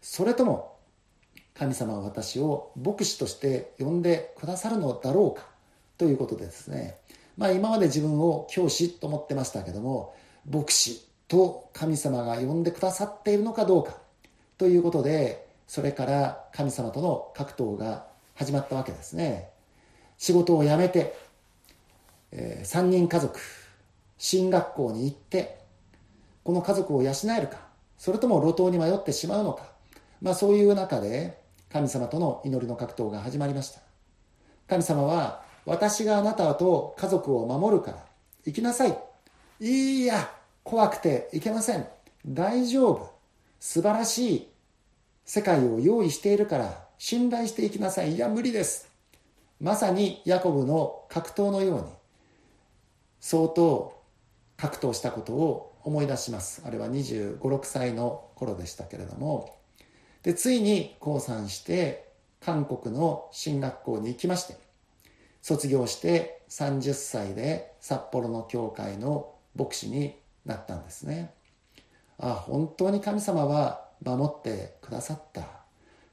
[0.03, 0.77] それとも
[1.55, 5.47] 神様は私を牧師として呼んでくださるのだろうか
[5.97, 6.97] ということでですね、
[7.37, 10.15] まあ、今まで自分を教師と思ってましたけども
[10.51, 13.97] 牧師と神様が呼んでくださっているのかどうか。
[14.59, 18.05] ということでそれから神様との格闘が
[18.35, 19.49] 始まったわけですね。
[20.19, 21.17] 仕事を辞めて、
[22.33, 23.41] えー、3人家族
[24.19, 25.59] 進学校に行って
[26.45, 27.61] この家族を養えるか
[27.97, 29.65] それとも路頭に迷ってしまうのか、
[30.21, 31.41] まあ、そういう中で
[31.73, 33.81] 神様との祈りの格闘が始まりました。
[34.69, 38.05] 神様は私があなたと家族を守るから
[38.45, 38.99] 行きなさい
[39.61, 40.42] いや。
[40.65, 41.87] 怖くて行けません。
[42.27, 43.13] 大丈夫。
[43.59, 44.49] 素晴らしい
[45.25, 48.15] 世界を用意しているから信頼していきなさい。
[48.15, 48.89] いや無理です。
[49.61, 51.85] まさにヤコブの格闘のように
[53.21, 54.01] 相当
[54.57, 56.63] 格闘したことを思い出します。
[56.65, 59.57] あれは2 5 6歳の頃でしたけれども。
[60.23, 62.09] でついに降参して
[62.41, 64.57] 韓国の進学校に行きまして
[65.41, 71.33] 卒業して30歳で札幌の教会の牧師になったんですね。
[72.19, 75.47] あ本当に神様は守ってくださった。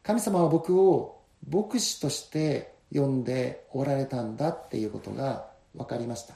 [0.04, 6.34] 神様は僕を牧師として呼んでおられたんだっていうことが分かりました。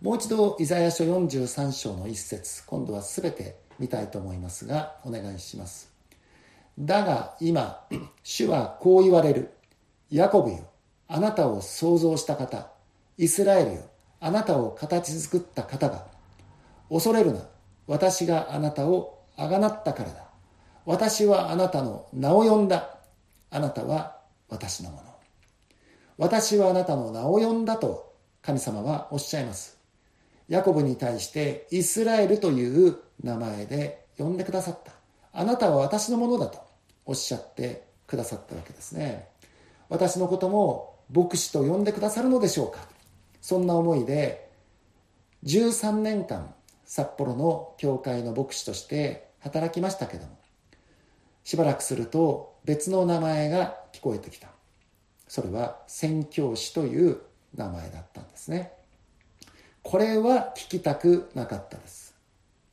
[0.00, 5.92] もう一度イザヤ書43章の一節今度は全て見たいと思いますがお願いします。
[6.78, 7.86] だが今、
[8.22, 9.52] 主はこう言われる。
[10.10, 10.68] ヤコブよ、
[11.08, 12.70] あなたを創造した方、
[13.16, 13.80] イスラエルよ、
[14.20, 16.06] あなたを形作った方が、
[16.90, 17.40] 恐れるな、
[17.86, 20.24] 私があなたをあがなったからだ。
[20.84, 22.98] 私はあなたの名を呼んだ。
[23.50, 24.18] あなたは
[24.48, 25.02] 私のもの。
[26.18, 29.78] 私はあなたの名を呼んだと神様はおっしゃいます。
[30.48, 34.92] ヤコブに対してイスラエルという名前で呼んでくださった。
[35.32, 36.66] あなたは私のものだと。
[37.06, 39.28] おっしゃってくださったわけですね
[39.88, 42.80] 私のことも牧師と呼んでくださるのでしょうか
[43.40, 44.50] そんな思いで
[45.44, 46.52] 13年間
[46.86, 50.38] 札幌の教会の牧師として働きましたけども
[51.44, 54.48] しばらくすると別の名前が聞こえてきた。
[55.28, 57.20] それは宣教師という
[57.54, 58.72] 名前だったんですね。
[59.82, 62.16] これは聞きたくなかったです。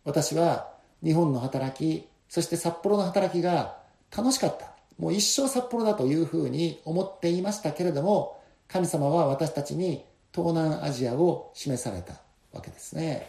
[0.03, 0.71] 私は
[1.03, 3.77] 日本の働きそして札幌の働きが
[4.15, 4.71] 楽しかった。
[4.97, 10.03] もう一生札幌だというふうに思っていましたけれども神様は私たちに
[10.33, 12.13] 東南アジアを示された
[12.51, 13.27] わけですね。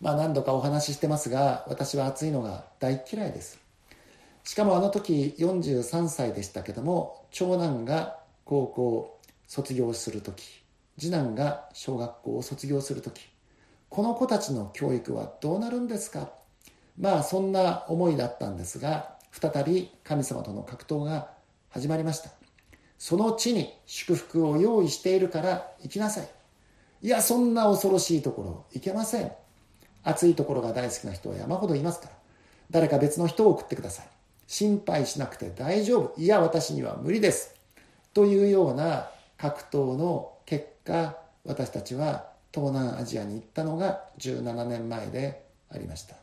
[0.00, 3.58] まあ何度かお話ししてますが私は暑いのが大嫌いです。
[4.44, 9.18] しかもあの時43歳でしたけども長男が高校
[9.48, 10.62] 卒業する時
[10.98, 13.28] 次男が小学校を卒業する時
[13.88, 16.30] この子たちの教育はどうなるんですか？
[16.98, 21.30] まあそんな思いだったんですが再び神様との格闘が
[21.68, 22.30] 始まりました。
[22.98, 26.28] その地に祝福を用意しているから行きなさい。
[27.02, 29.32] いやそんな恐ろしいところ行けません。
[30.06, 32.12] 暑いところが大好きな人は山ほどいますから。
[32.70, 34.06] 誰か別の人を送ってください。
[34.46, 36.20] 心配しなくて大丈夫。
[36.20, 37.54] いや私には無理です。
[38.14, 46.14] というような格闘の結果私たちは東南アジアに行ったのが17年前でありました。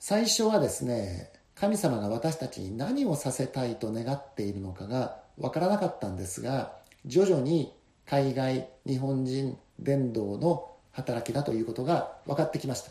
[0.00, 6.72] 最初はですね神様が私たちに何をさせたいと願っているのかが分からなかったんですが
[7.06, 7.72] 徐々に
[8.06, 10.68] 海外日本人伝道の
[10.98, 12.90] 働きだということが分かってきました。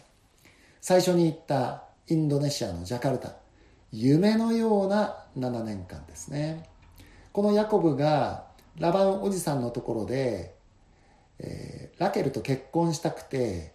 [0.80, 3.36] 最初に言ったインドネシアのジャカルタ
[3.91, 6.70] 夢のような7年間ですね。
[7.34, 8.45] このヤコブが
[8.78, 10.55] ラバンおじさんのところで、
[11.39, 13.74] えー、ラケルと結婚したくて、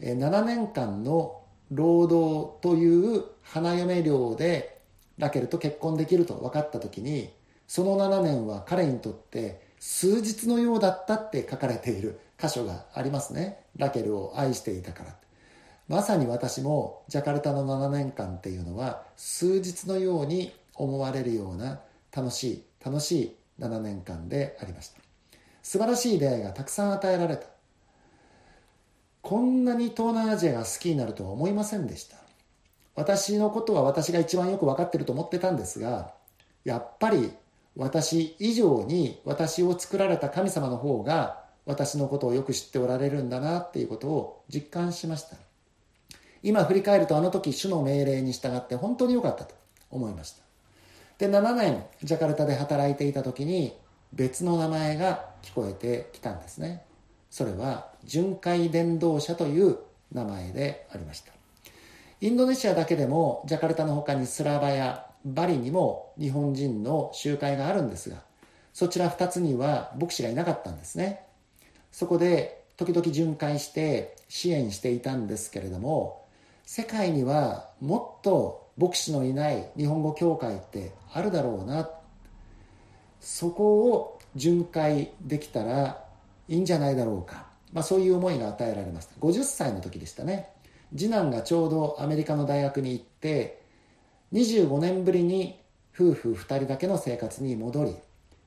[0.00, 4.80] えー、7年間の労働という花嫁料で
[5.16, 7.30] ラケルと結婚できると分かった時に
[7.66, 13.61] その7年は彼にとって数日のようだったって書かれている箇所がありますね。
[13.76, 15.16] ラケルを愛していたから。
[15.88, 21.80] まさに私もジャカルタの7年間っていうのは数日のように思われるような
[22.14, 25.00] 楽しい楽しい7年間でありました。
[25.62, 27.46] 素晴らしい出会いがたくさん与えられた。
[29.20, 32.16] こんなに東南アジアが好きになるとは思いませんでした。
[32.94, 36.12] 私のことは私が一番よく分かってると思ってたんですが
[36.64, 37.32] やっぱり
[37.76, 45.36] 私以上に私を作られた神様の方が私のことをよく知っておられるんだなっていうことを実感しました。
[46.42, 49.54] 今振り返るとあの時主の命令に従って本当に良かったと
[49.90, 50.42] 思いました。
[51.18, 53.76] で7年ジャカルタで働いていた時に
[54.12, 56.82] 別の名前が聞こえてきたんですね。
[57.30, 59.78] それは巡回伝道者という
[60.10, 61.32] 名前でありました。
[62.20, 68.18] インドネシアだけでもジャカルタの他にスラバやバリにも日本人の集会があるんですが
[68.72, 71.24] そちら2つには牧師がいなかったんですね。
[71.92, 76.26] そこで時々巡回して支援していたんですけれども
[76.64, 81.88] 世界にはもっと牧師のいない日本語教会ってあるだろうな。
[83.20, 86.04] そこを巡回できたら
[86.48, 89.14] いいんじゃないだろうか、まあ、そういう思いが与えられました。
[89.20, 90.48] 50歳の時でしたね。
[90.96, 93.62] 次男がちょうどアメリカの大学に行って
[94.32, 95.60] 25年ぶりに
[95.94, 97.96] 夫婦2人だけの生活に戻り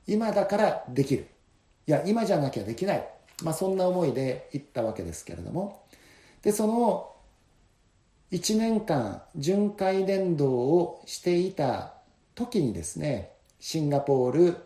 [0.06, 1.26] 今だからできる。
[1.86, 3.08] いや今じゃなきゃできない、
[3.42, 5.82] まあ、そんな思いで行ったわけですけれども。
[6.42, 7.12] でその
[8.30, 11.94] 1年間巡回伝道をしていた
[12.34, 14.56] 時にですねシンガポール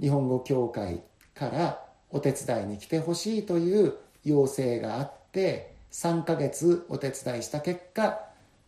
[0.00, 1.02] 日本語協会
[1.34, 8.20] からお手伝いに来てほしいという要請があって3ヶ月お手伝いした結果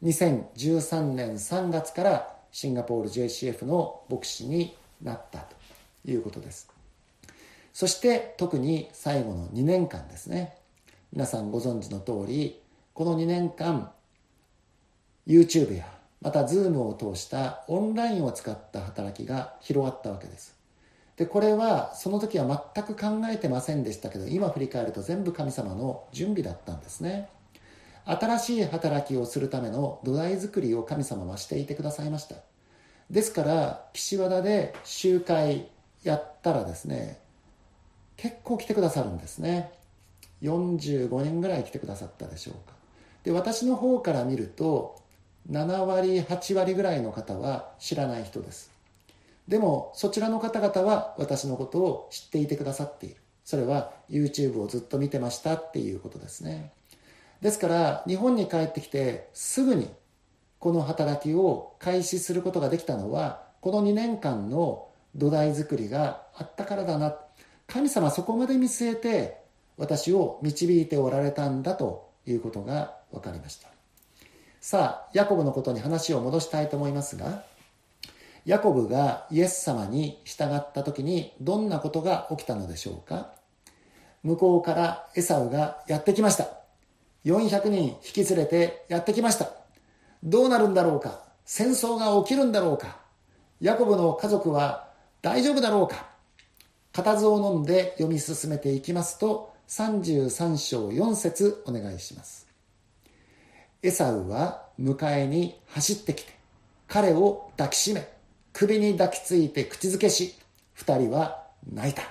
[0.02, 5.56] 2013年3月からシンガポール JCF の牧師になったと
[6.04, 6.68] いうことです。
[7.72, 10.56] そして特に最後の2年間ですね。
[11.12, 12.60] 皆さんご存知の通り
[12.94, 13.90] この2年間
[15.26, 15.86] YouTube や
[16.20, 20.56] また Zoom を通したオンラインを使った働きが広がったわけです。
[21.16, 27.28] でこれはその時は全く考えてませんでしたけど今振り返ると全部神様の準備だったんですね。
[28.04, 32.36] 新しい働きをするための土台作りを神様はしていてくださいました。
[33.10, 35.68] ですから岸和田で集会
[36.02, 37.21] やったらですね
[38.16, 39.72] 結構来てくださるんですね。
[40.42, 42.74] 45人ぐらい来てくださったでしょうか。
[43.24, 45.00] で私の方から見ると
[45.50, 48.70] 7割8割ぐらいの方は知らない人です。
[49.48, 53.16] でもそちらの方々は私のことを知っていてくださっている。
[53.44, 56.72] それは YouTube をずっと見てましたっていうことですね。
[57.40, 59.90] ですから日本に帰ってきてすぐに
[60.60, 67.14] この働きを開始することができたのはこの2年間の土台作りがあったからだな
[67.72, 69.38] 神様そこまで見据えて
[69.78, 73.68] 私を導いておられたんだということが分かりました。
[74.60, 77.44] さあヤコブのことに話を戻したいと思いますが
[78.44, 83.32] ヤコブがイエス様に従った時にどんなことが起きたのでしょうか。
[84.22, 86.48] 向こうからエサウがやってきました。
[87.24, 89.50] 400人引き連れてやってきました。
[90.22, 91.22] どうなるんだろうか。
[91.46, 92.98] 戦争が起きるんだろうか。
[93.60, 94.88] ヤコブの家族は
[95.22, 96.11] 大丈夫だろうか。
[96.92, 102.46] 固唾を飲んで読み進めていきますと33章4節お願いします。
[103.82, 106.32] エサウは迎えに走ってきて
[106.86, 108.06] 彼を抱きしめ
[108.52, 110.34] 首に抱きついて口づけし
[110.74, 112.02] 二人は泣いた。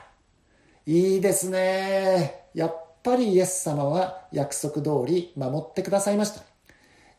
[0.87, 2.47] いいですね。
[2.55, 6.41] やっぱりイエス様は約束通り守ってくださいました。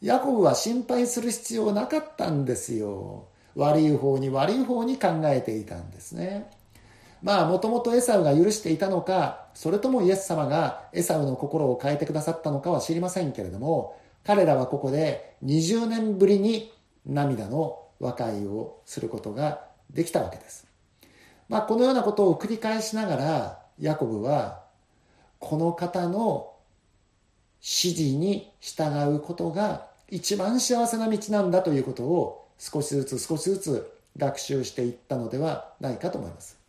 [0.01, 3.29] ヤコブは心配する必要なかったんですよ。
[3.55, 6.51] 悪い方に悪い方に考えていたんですね。
[7.23, 16.73] まあ、もともとエサウが許していたのか、それともイエス様がエサウの心を変えてくださったのかは知りませんけれども、彼らはここで20年ぶりに
[17.07, 20.67] 涙の和解をすることができたわけです。
[21.49, 24.63] まあ、このようなことを繰り返しながら、ヤコブは、
[25.39, 26.53] この方の
[27.61, 36.62] 指示に従うことが一番幸せな道なんだということを少しずつ少しずつ学習していったのではないかと思います。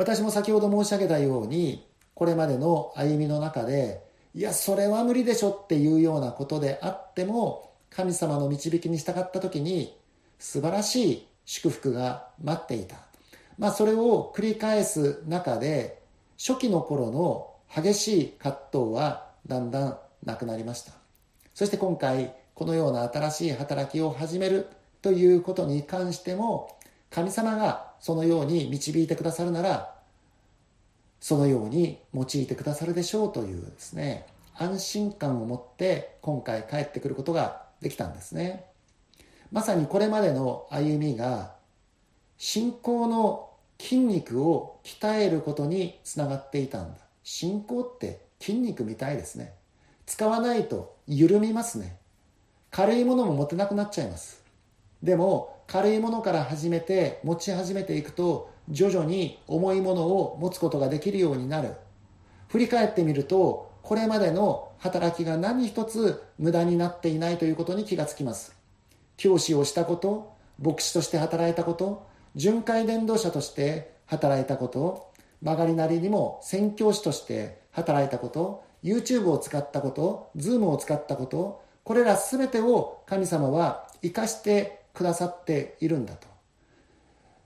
[0.00, 4.02] 私も先ほど申し上げたように、これまでの歩みの中で、
[4.34, 9.94] いや、それは無理でしょっていうようなことであっても、神様の導きに従った時に、
[10.38, 12.96] 素晴らしい祝福が待っていた。
[13.58, 16.00] まあ、それを繰り返す中で、
[16.38, 20.92] 初期の頃の激しい葛藤はだんだんなくなりました。
[21.52, 24.66] そして今回、このような新しい働きを始める
[25.02, 26.74] ということに関しても、
[27.10, 29.94] 神様がそのように導いてくださるなら、
[31.20, 38.66] そのように用いてくださるでしょうというですね、安心感を持って今回帰ってくることができたんですね。
[39.52, 41.54] まさにこれまでの歩みが
[42.38, 47.00] 信仰の筋肉を鍛えることにつながっていたんだ。
[47.24, 49.54] 信仰って筋肉みたいですね。
[50.06, 51.96] 使わないと緩みますね。
[52.70, 54.42] 軽いものも持てなくなっちゃいます。
[55.02, 61.74] でも軽いものから始めて持ち始めていくと徐々に重いものを持つことができるようになる。
[62.48, 68.56] 振り返ってみるとこれまでの働きが何一つ無駄になっていないということに気がつきます。
[69.16, 72.04] 教師をしたこと、牧師として働いたこと、
[72.34, 86.28] 巡回伝道者として働いたこと、曲がりなりにも宣教師として働いたこと、YouTube を使ったこと、Zoom を使ったこと、これら全てを神様は生かしてくださっているんだと。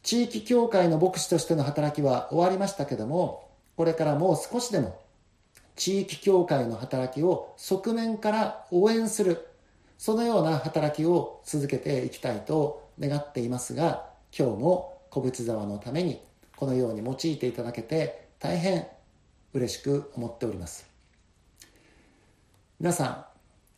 [0.02, 5.00] 地域教会の牧師としての働きは終わりましたけども、これからもう少しでも
[5.76, 9.48] 地域教会の働きを側面から応援する、
[9.98, 16.20] そのような働きを続けていきたいと願っていますが、今日も小淵沢のために
[16.56, 18.86] このように用いていただけて大変
[19.52, 20.86] 嬉しく思っております。
[22.78, 23.24] 皆さん、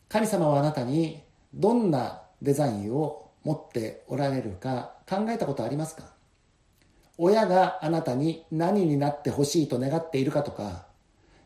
[0.09, 6.03] 神様はあなたにどんなデザインを持っておられるか考えたことありますか？
[7.17, 10.85] 親があなたに何になってほしいと願っているかとか、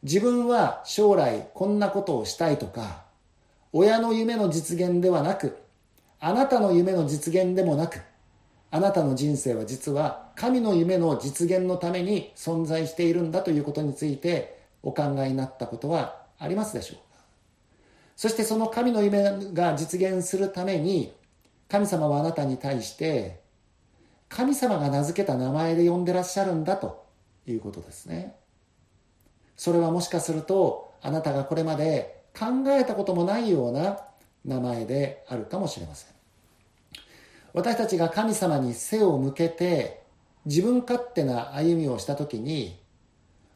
[0.04, 3.04] 自分は将来こんなことをしたいとか、
[3.72, 5.58] 親の夢の実現ではなく、
[6.20, 8.02] あなたの夢の実現でもなく、
[8.70, 17.24] あなたの人生は実は神の夢の実現のために存在しているんだということについてお考えになったことはありますでしょうか？
[18.18, 19.24] そしてその神の夢
[19.54, 21.14] が実現するために
[21.72, 23.40] 神様はあなたに対して
[24.28, 27.06] 神様が名付けた名前で呼んでらっしゃるんだと
[27.48, 28.36] いうことですね。
[29.62, 34.00] それはもしかするとあなたがこれまで考えたこともないような
[34.44, 36.16] 名前であるかもしれません
[37.54, 40.02] 私たちが神様に背を向けて
[40.46, 42.80] 自分勝手な歩みをした時に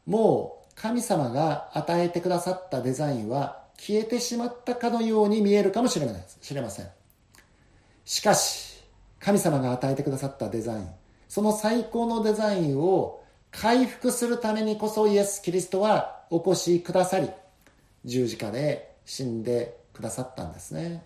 [0.05, 6.87] もう神様が与えてくださったデザインは消えてしまったかのように見えるかもしれません
[8.05, 8.81] しかし
[9.19, 10.87] 神様が与えてくださったデザイン
[11.27, 17.29] その最高のデザインを回復するためにこそイエス・キリストはお越しくださり、
[18.03, 21.03] 十字架で死んでくださったんですね。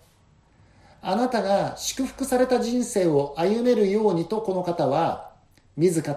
[1.02, 5.32] あなたが祝福された人生を歩めるようにとこの方は
[5.78, 6.16] 自ら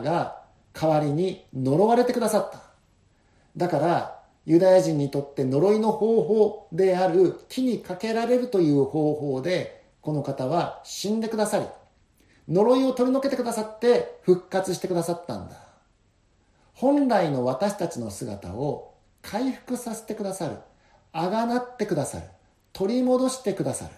[0.00, 0.42] が
[0.72, 2.60] 代わりに呪われてくださった。
[3.56, 11.66] だからユダヤ人にとって呪いの方法である木にかけられるという方法でこの方は死んでくださり
[12.48, 15.56] 呪いを取り除けてくださって復活してくださったんだ。
[16.74, 20.58] 本来の私たちの姿を回復させてくださる。
[21.12, 22.26] あがなってくださる。
[22.72, 23.92] 取り戻してくださる。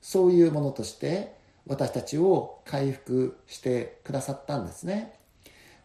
[0.00, 5.12] そういうものとして私たちを回復してくださったんですね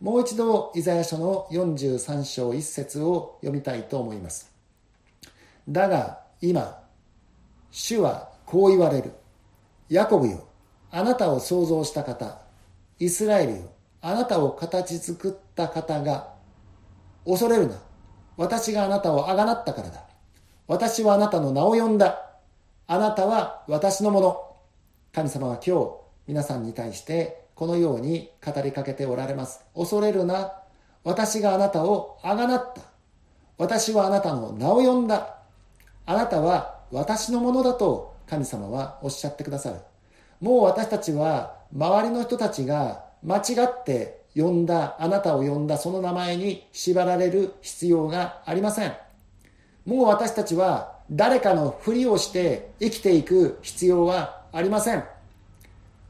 [0.02, 4.52] もう一度イザヤ書の43章1節を読みたいと思います
[5.68, 6.82] だが今
[7.72, 9.12] 主はこう言われる
[9.89, 10.47] ヤコブよ。
[10.91, 12.39] あなたを創造した方。
[12.97, 13.71] イスラエルよ。
[14.01, 16.33] あなたを形作った方が。
[17.25, 17.75] 恐れるな。
[18.38, 20.03] 私があなたをあがなったからだ。
[20.67, 22.31] 私はあなたの名を呼んだ。
[22.88, 24.55] あなたは私のもの。
[25.13, 25.91] 神様は今日
[26.27, 29.63] 皆さんに対してこのように語りかけておられます。
[29.75, 30.53] 恐れるな。
[31.03, 32.81] 私があなたをあがなった。
[33.59, 35.38] 私はあなたの名を呼んだ。
[36.07, 39.78] あなたは私のものだと神様はおっしゃってくださる。
[40.41, 48.93] もう私たちは周りの人たちが間違って呼んだあなたを呼んだその名前に縛られる必要がありません。
[49.86, 55.03] もう私たちは誰かのふりをして生きていく必要はありません。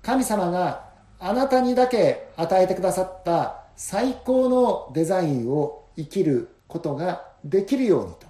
[0.02, 0.86] 神様が
[1.20, 8.28] あなたにだけ与えてくださった最高のデザインを生きることができるようにと。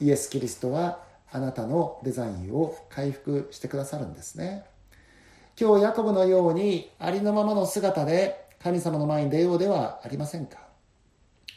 [0.00, 1.00] イエス・キリストは
[1.32, 4.64] あなたのデザインを回復してくださるんですね。
[5.58, 10.58] 今日ヤコブのようにありのままの姿で神様の前に出ようではありませんか？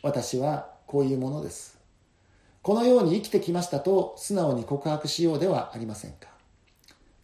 [0.02, 1.78] 私はこういうものです。
[2.62, 6.30] このように生きてきましたと素直に告白しようではありませんか？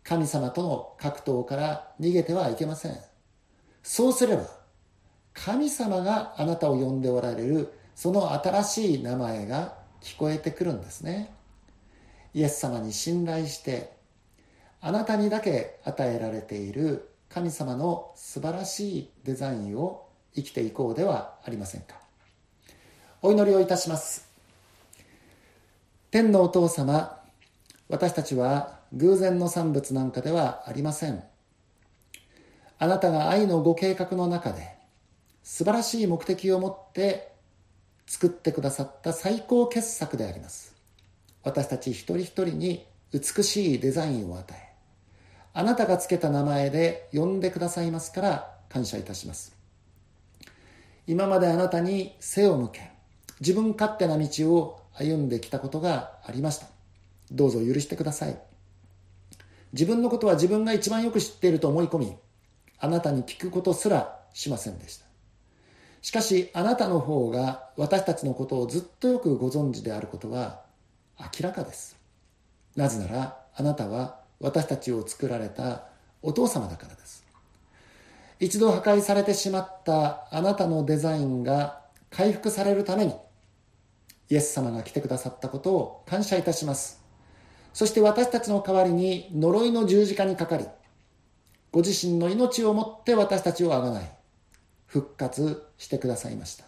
[0.03, 2.97] 神様との格闘から逃げてはいけません。
[3.81, 4.43] そうすれば
[5.33, 11.33] 神様があなたを呼んでおられるその新しい名前が聞こえてくるんですね。
[12.33, 13.91] イエス様に信頼して
[14.79, 21.95] あなたにだけ与えられている神様の素晴らしいデザインを生きていこうではありませんか。
[23.21, 24.27] お祈りをいたします。
[26.09, 27.21] 天のお父様
[27.89, 31.23] 私たちは偶然の産物なんかではありません。
[32.79, 34.75] あなたが愛のご計画の中で
[35.43, 37.31] 素晴らしい目的を持って
[38.07, 40.70] 作ってくださった最高傑作であります。
[41.43, 44.71] 私たち一人一人に美しいデザインを与え
[45.53, 49.53] あなたがつけた名前で呼んでくださいますから感謝いたします。
[51.07, 52.89] 今まであなたに背を向け
[53.41, 56.67] 自分勝手な道を歩んできたことがありました。
[57.31, 58.39] どうぞ許してください。
[59.73, 62.15] 自分のことは自分が一番よく知っていると思い込み
[62.79, 65.05] あなたに聞くことすらしませんでした。
[66.01, 70.61] しかしあなたの方が私たちのことをずっとよくご存知であることは
[71.21, 71.97] 明らかです。
[72.75, 75.83] なぜならあなたは私たちを作られた
[76.21, 77.25] お父様だからです。
[78.39, 83.13] 一度破壊されてしまったあなたのデザインが回復されるために
[84.29, 87.03] イエス様が来てくださったことを感謝いたします。
[87.73, 90.65] そして私たちの代わりに呪いの十字架にかかり
[91.71, 94.11] ご自身の命をもって私たちをあがない
[94.87, 96.65] 復活してくださいました。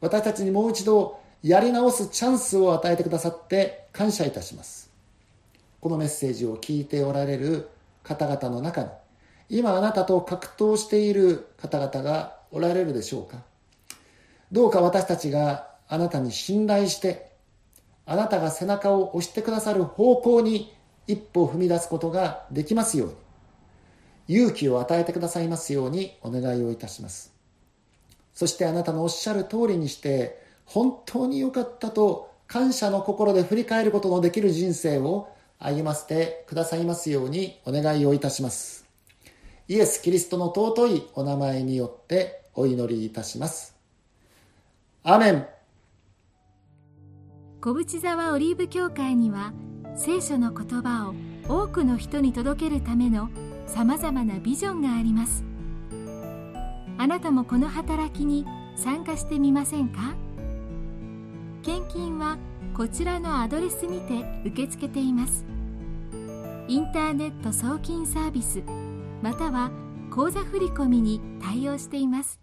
[0.00, 4.90] 私たちにもう一度やり直すチャンスを与えてくださって感謝いたします。
[5.80, 7.68] このメッセージを聞いておられる
[8.04, 8.88] 方々の中に
[9.48, 13.38] 今あなたと格闘している方々がおられるでしょうか？
[14.52, 17.32] どうか私たちがあなたに信頼して
[18.06, 20.72] あなたが背中を押してくださる方向に
[21.08, 23.14] 一歩踏み出すことができますように
[24.28, 27.34] 勇気を与えてくださいますようにお願いをいたします。
[28.34, 38.86] そしてあなたのおっしゃる通りにして本当に良かったと感謝の心で振り返ることのできる人生を歩ませてくださいますようにお願いをいたします。
[39.68, 43.74] イエス・キリストの尊いお名前によってお祈りいたします。
[45.02, 45.46] アメン。
[47.60, 49.52] 小淵沢オリーブ教会には
[49.96, 51.14] 聖書の言葉を
[51.48, 53.30] 多くの人に届けるための
[53.66, 55.44] さまざまなビジョンがあります。
[56.98, 58.44] あなたもこの働きに
[58.74, 60.14] 参加してみませんか？
[61.62, 62.38] 献金は
[62.74, 65.44] こちらのアドレスにて受け付けています
[66.68, 68.62] インターネット送金サービス
[69.22, 69.70] または
[70.10, 72.38] 口座振込に対応しています。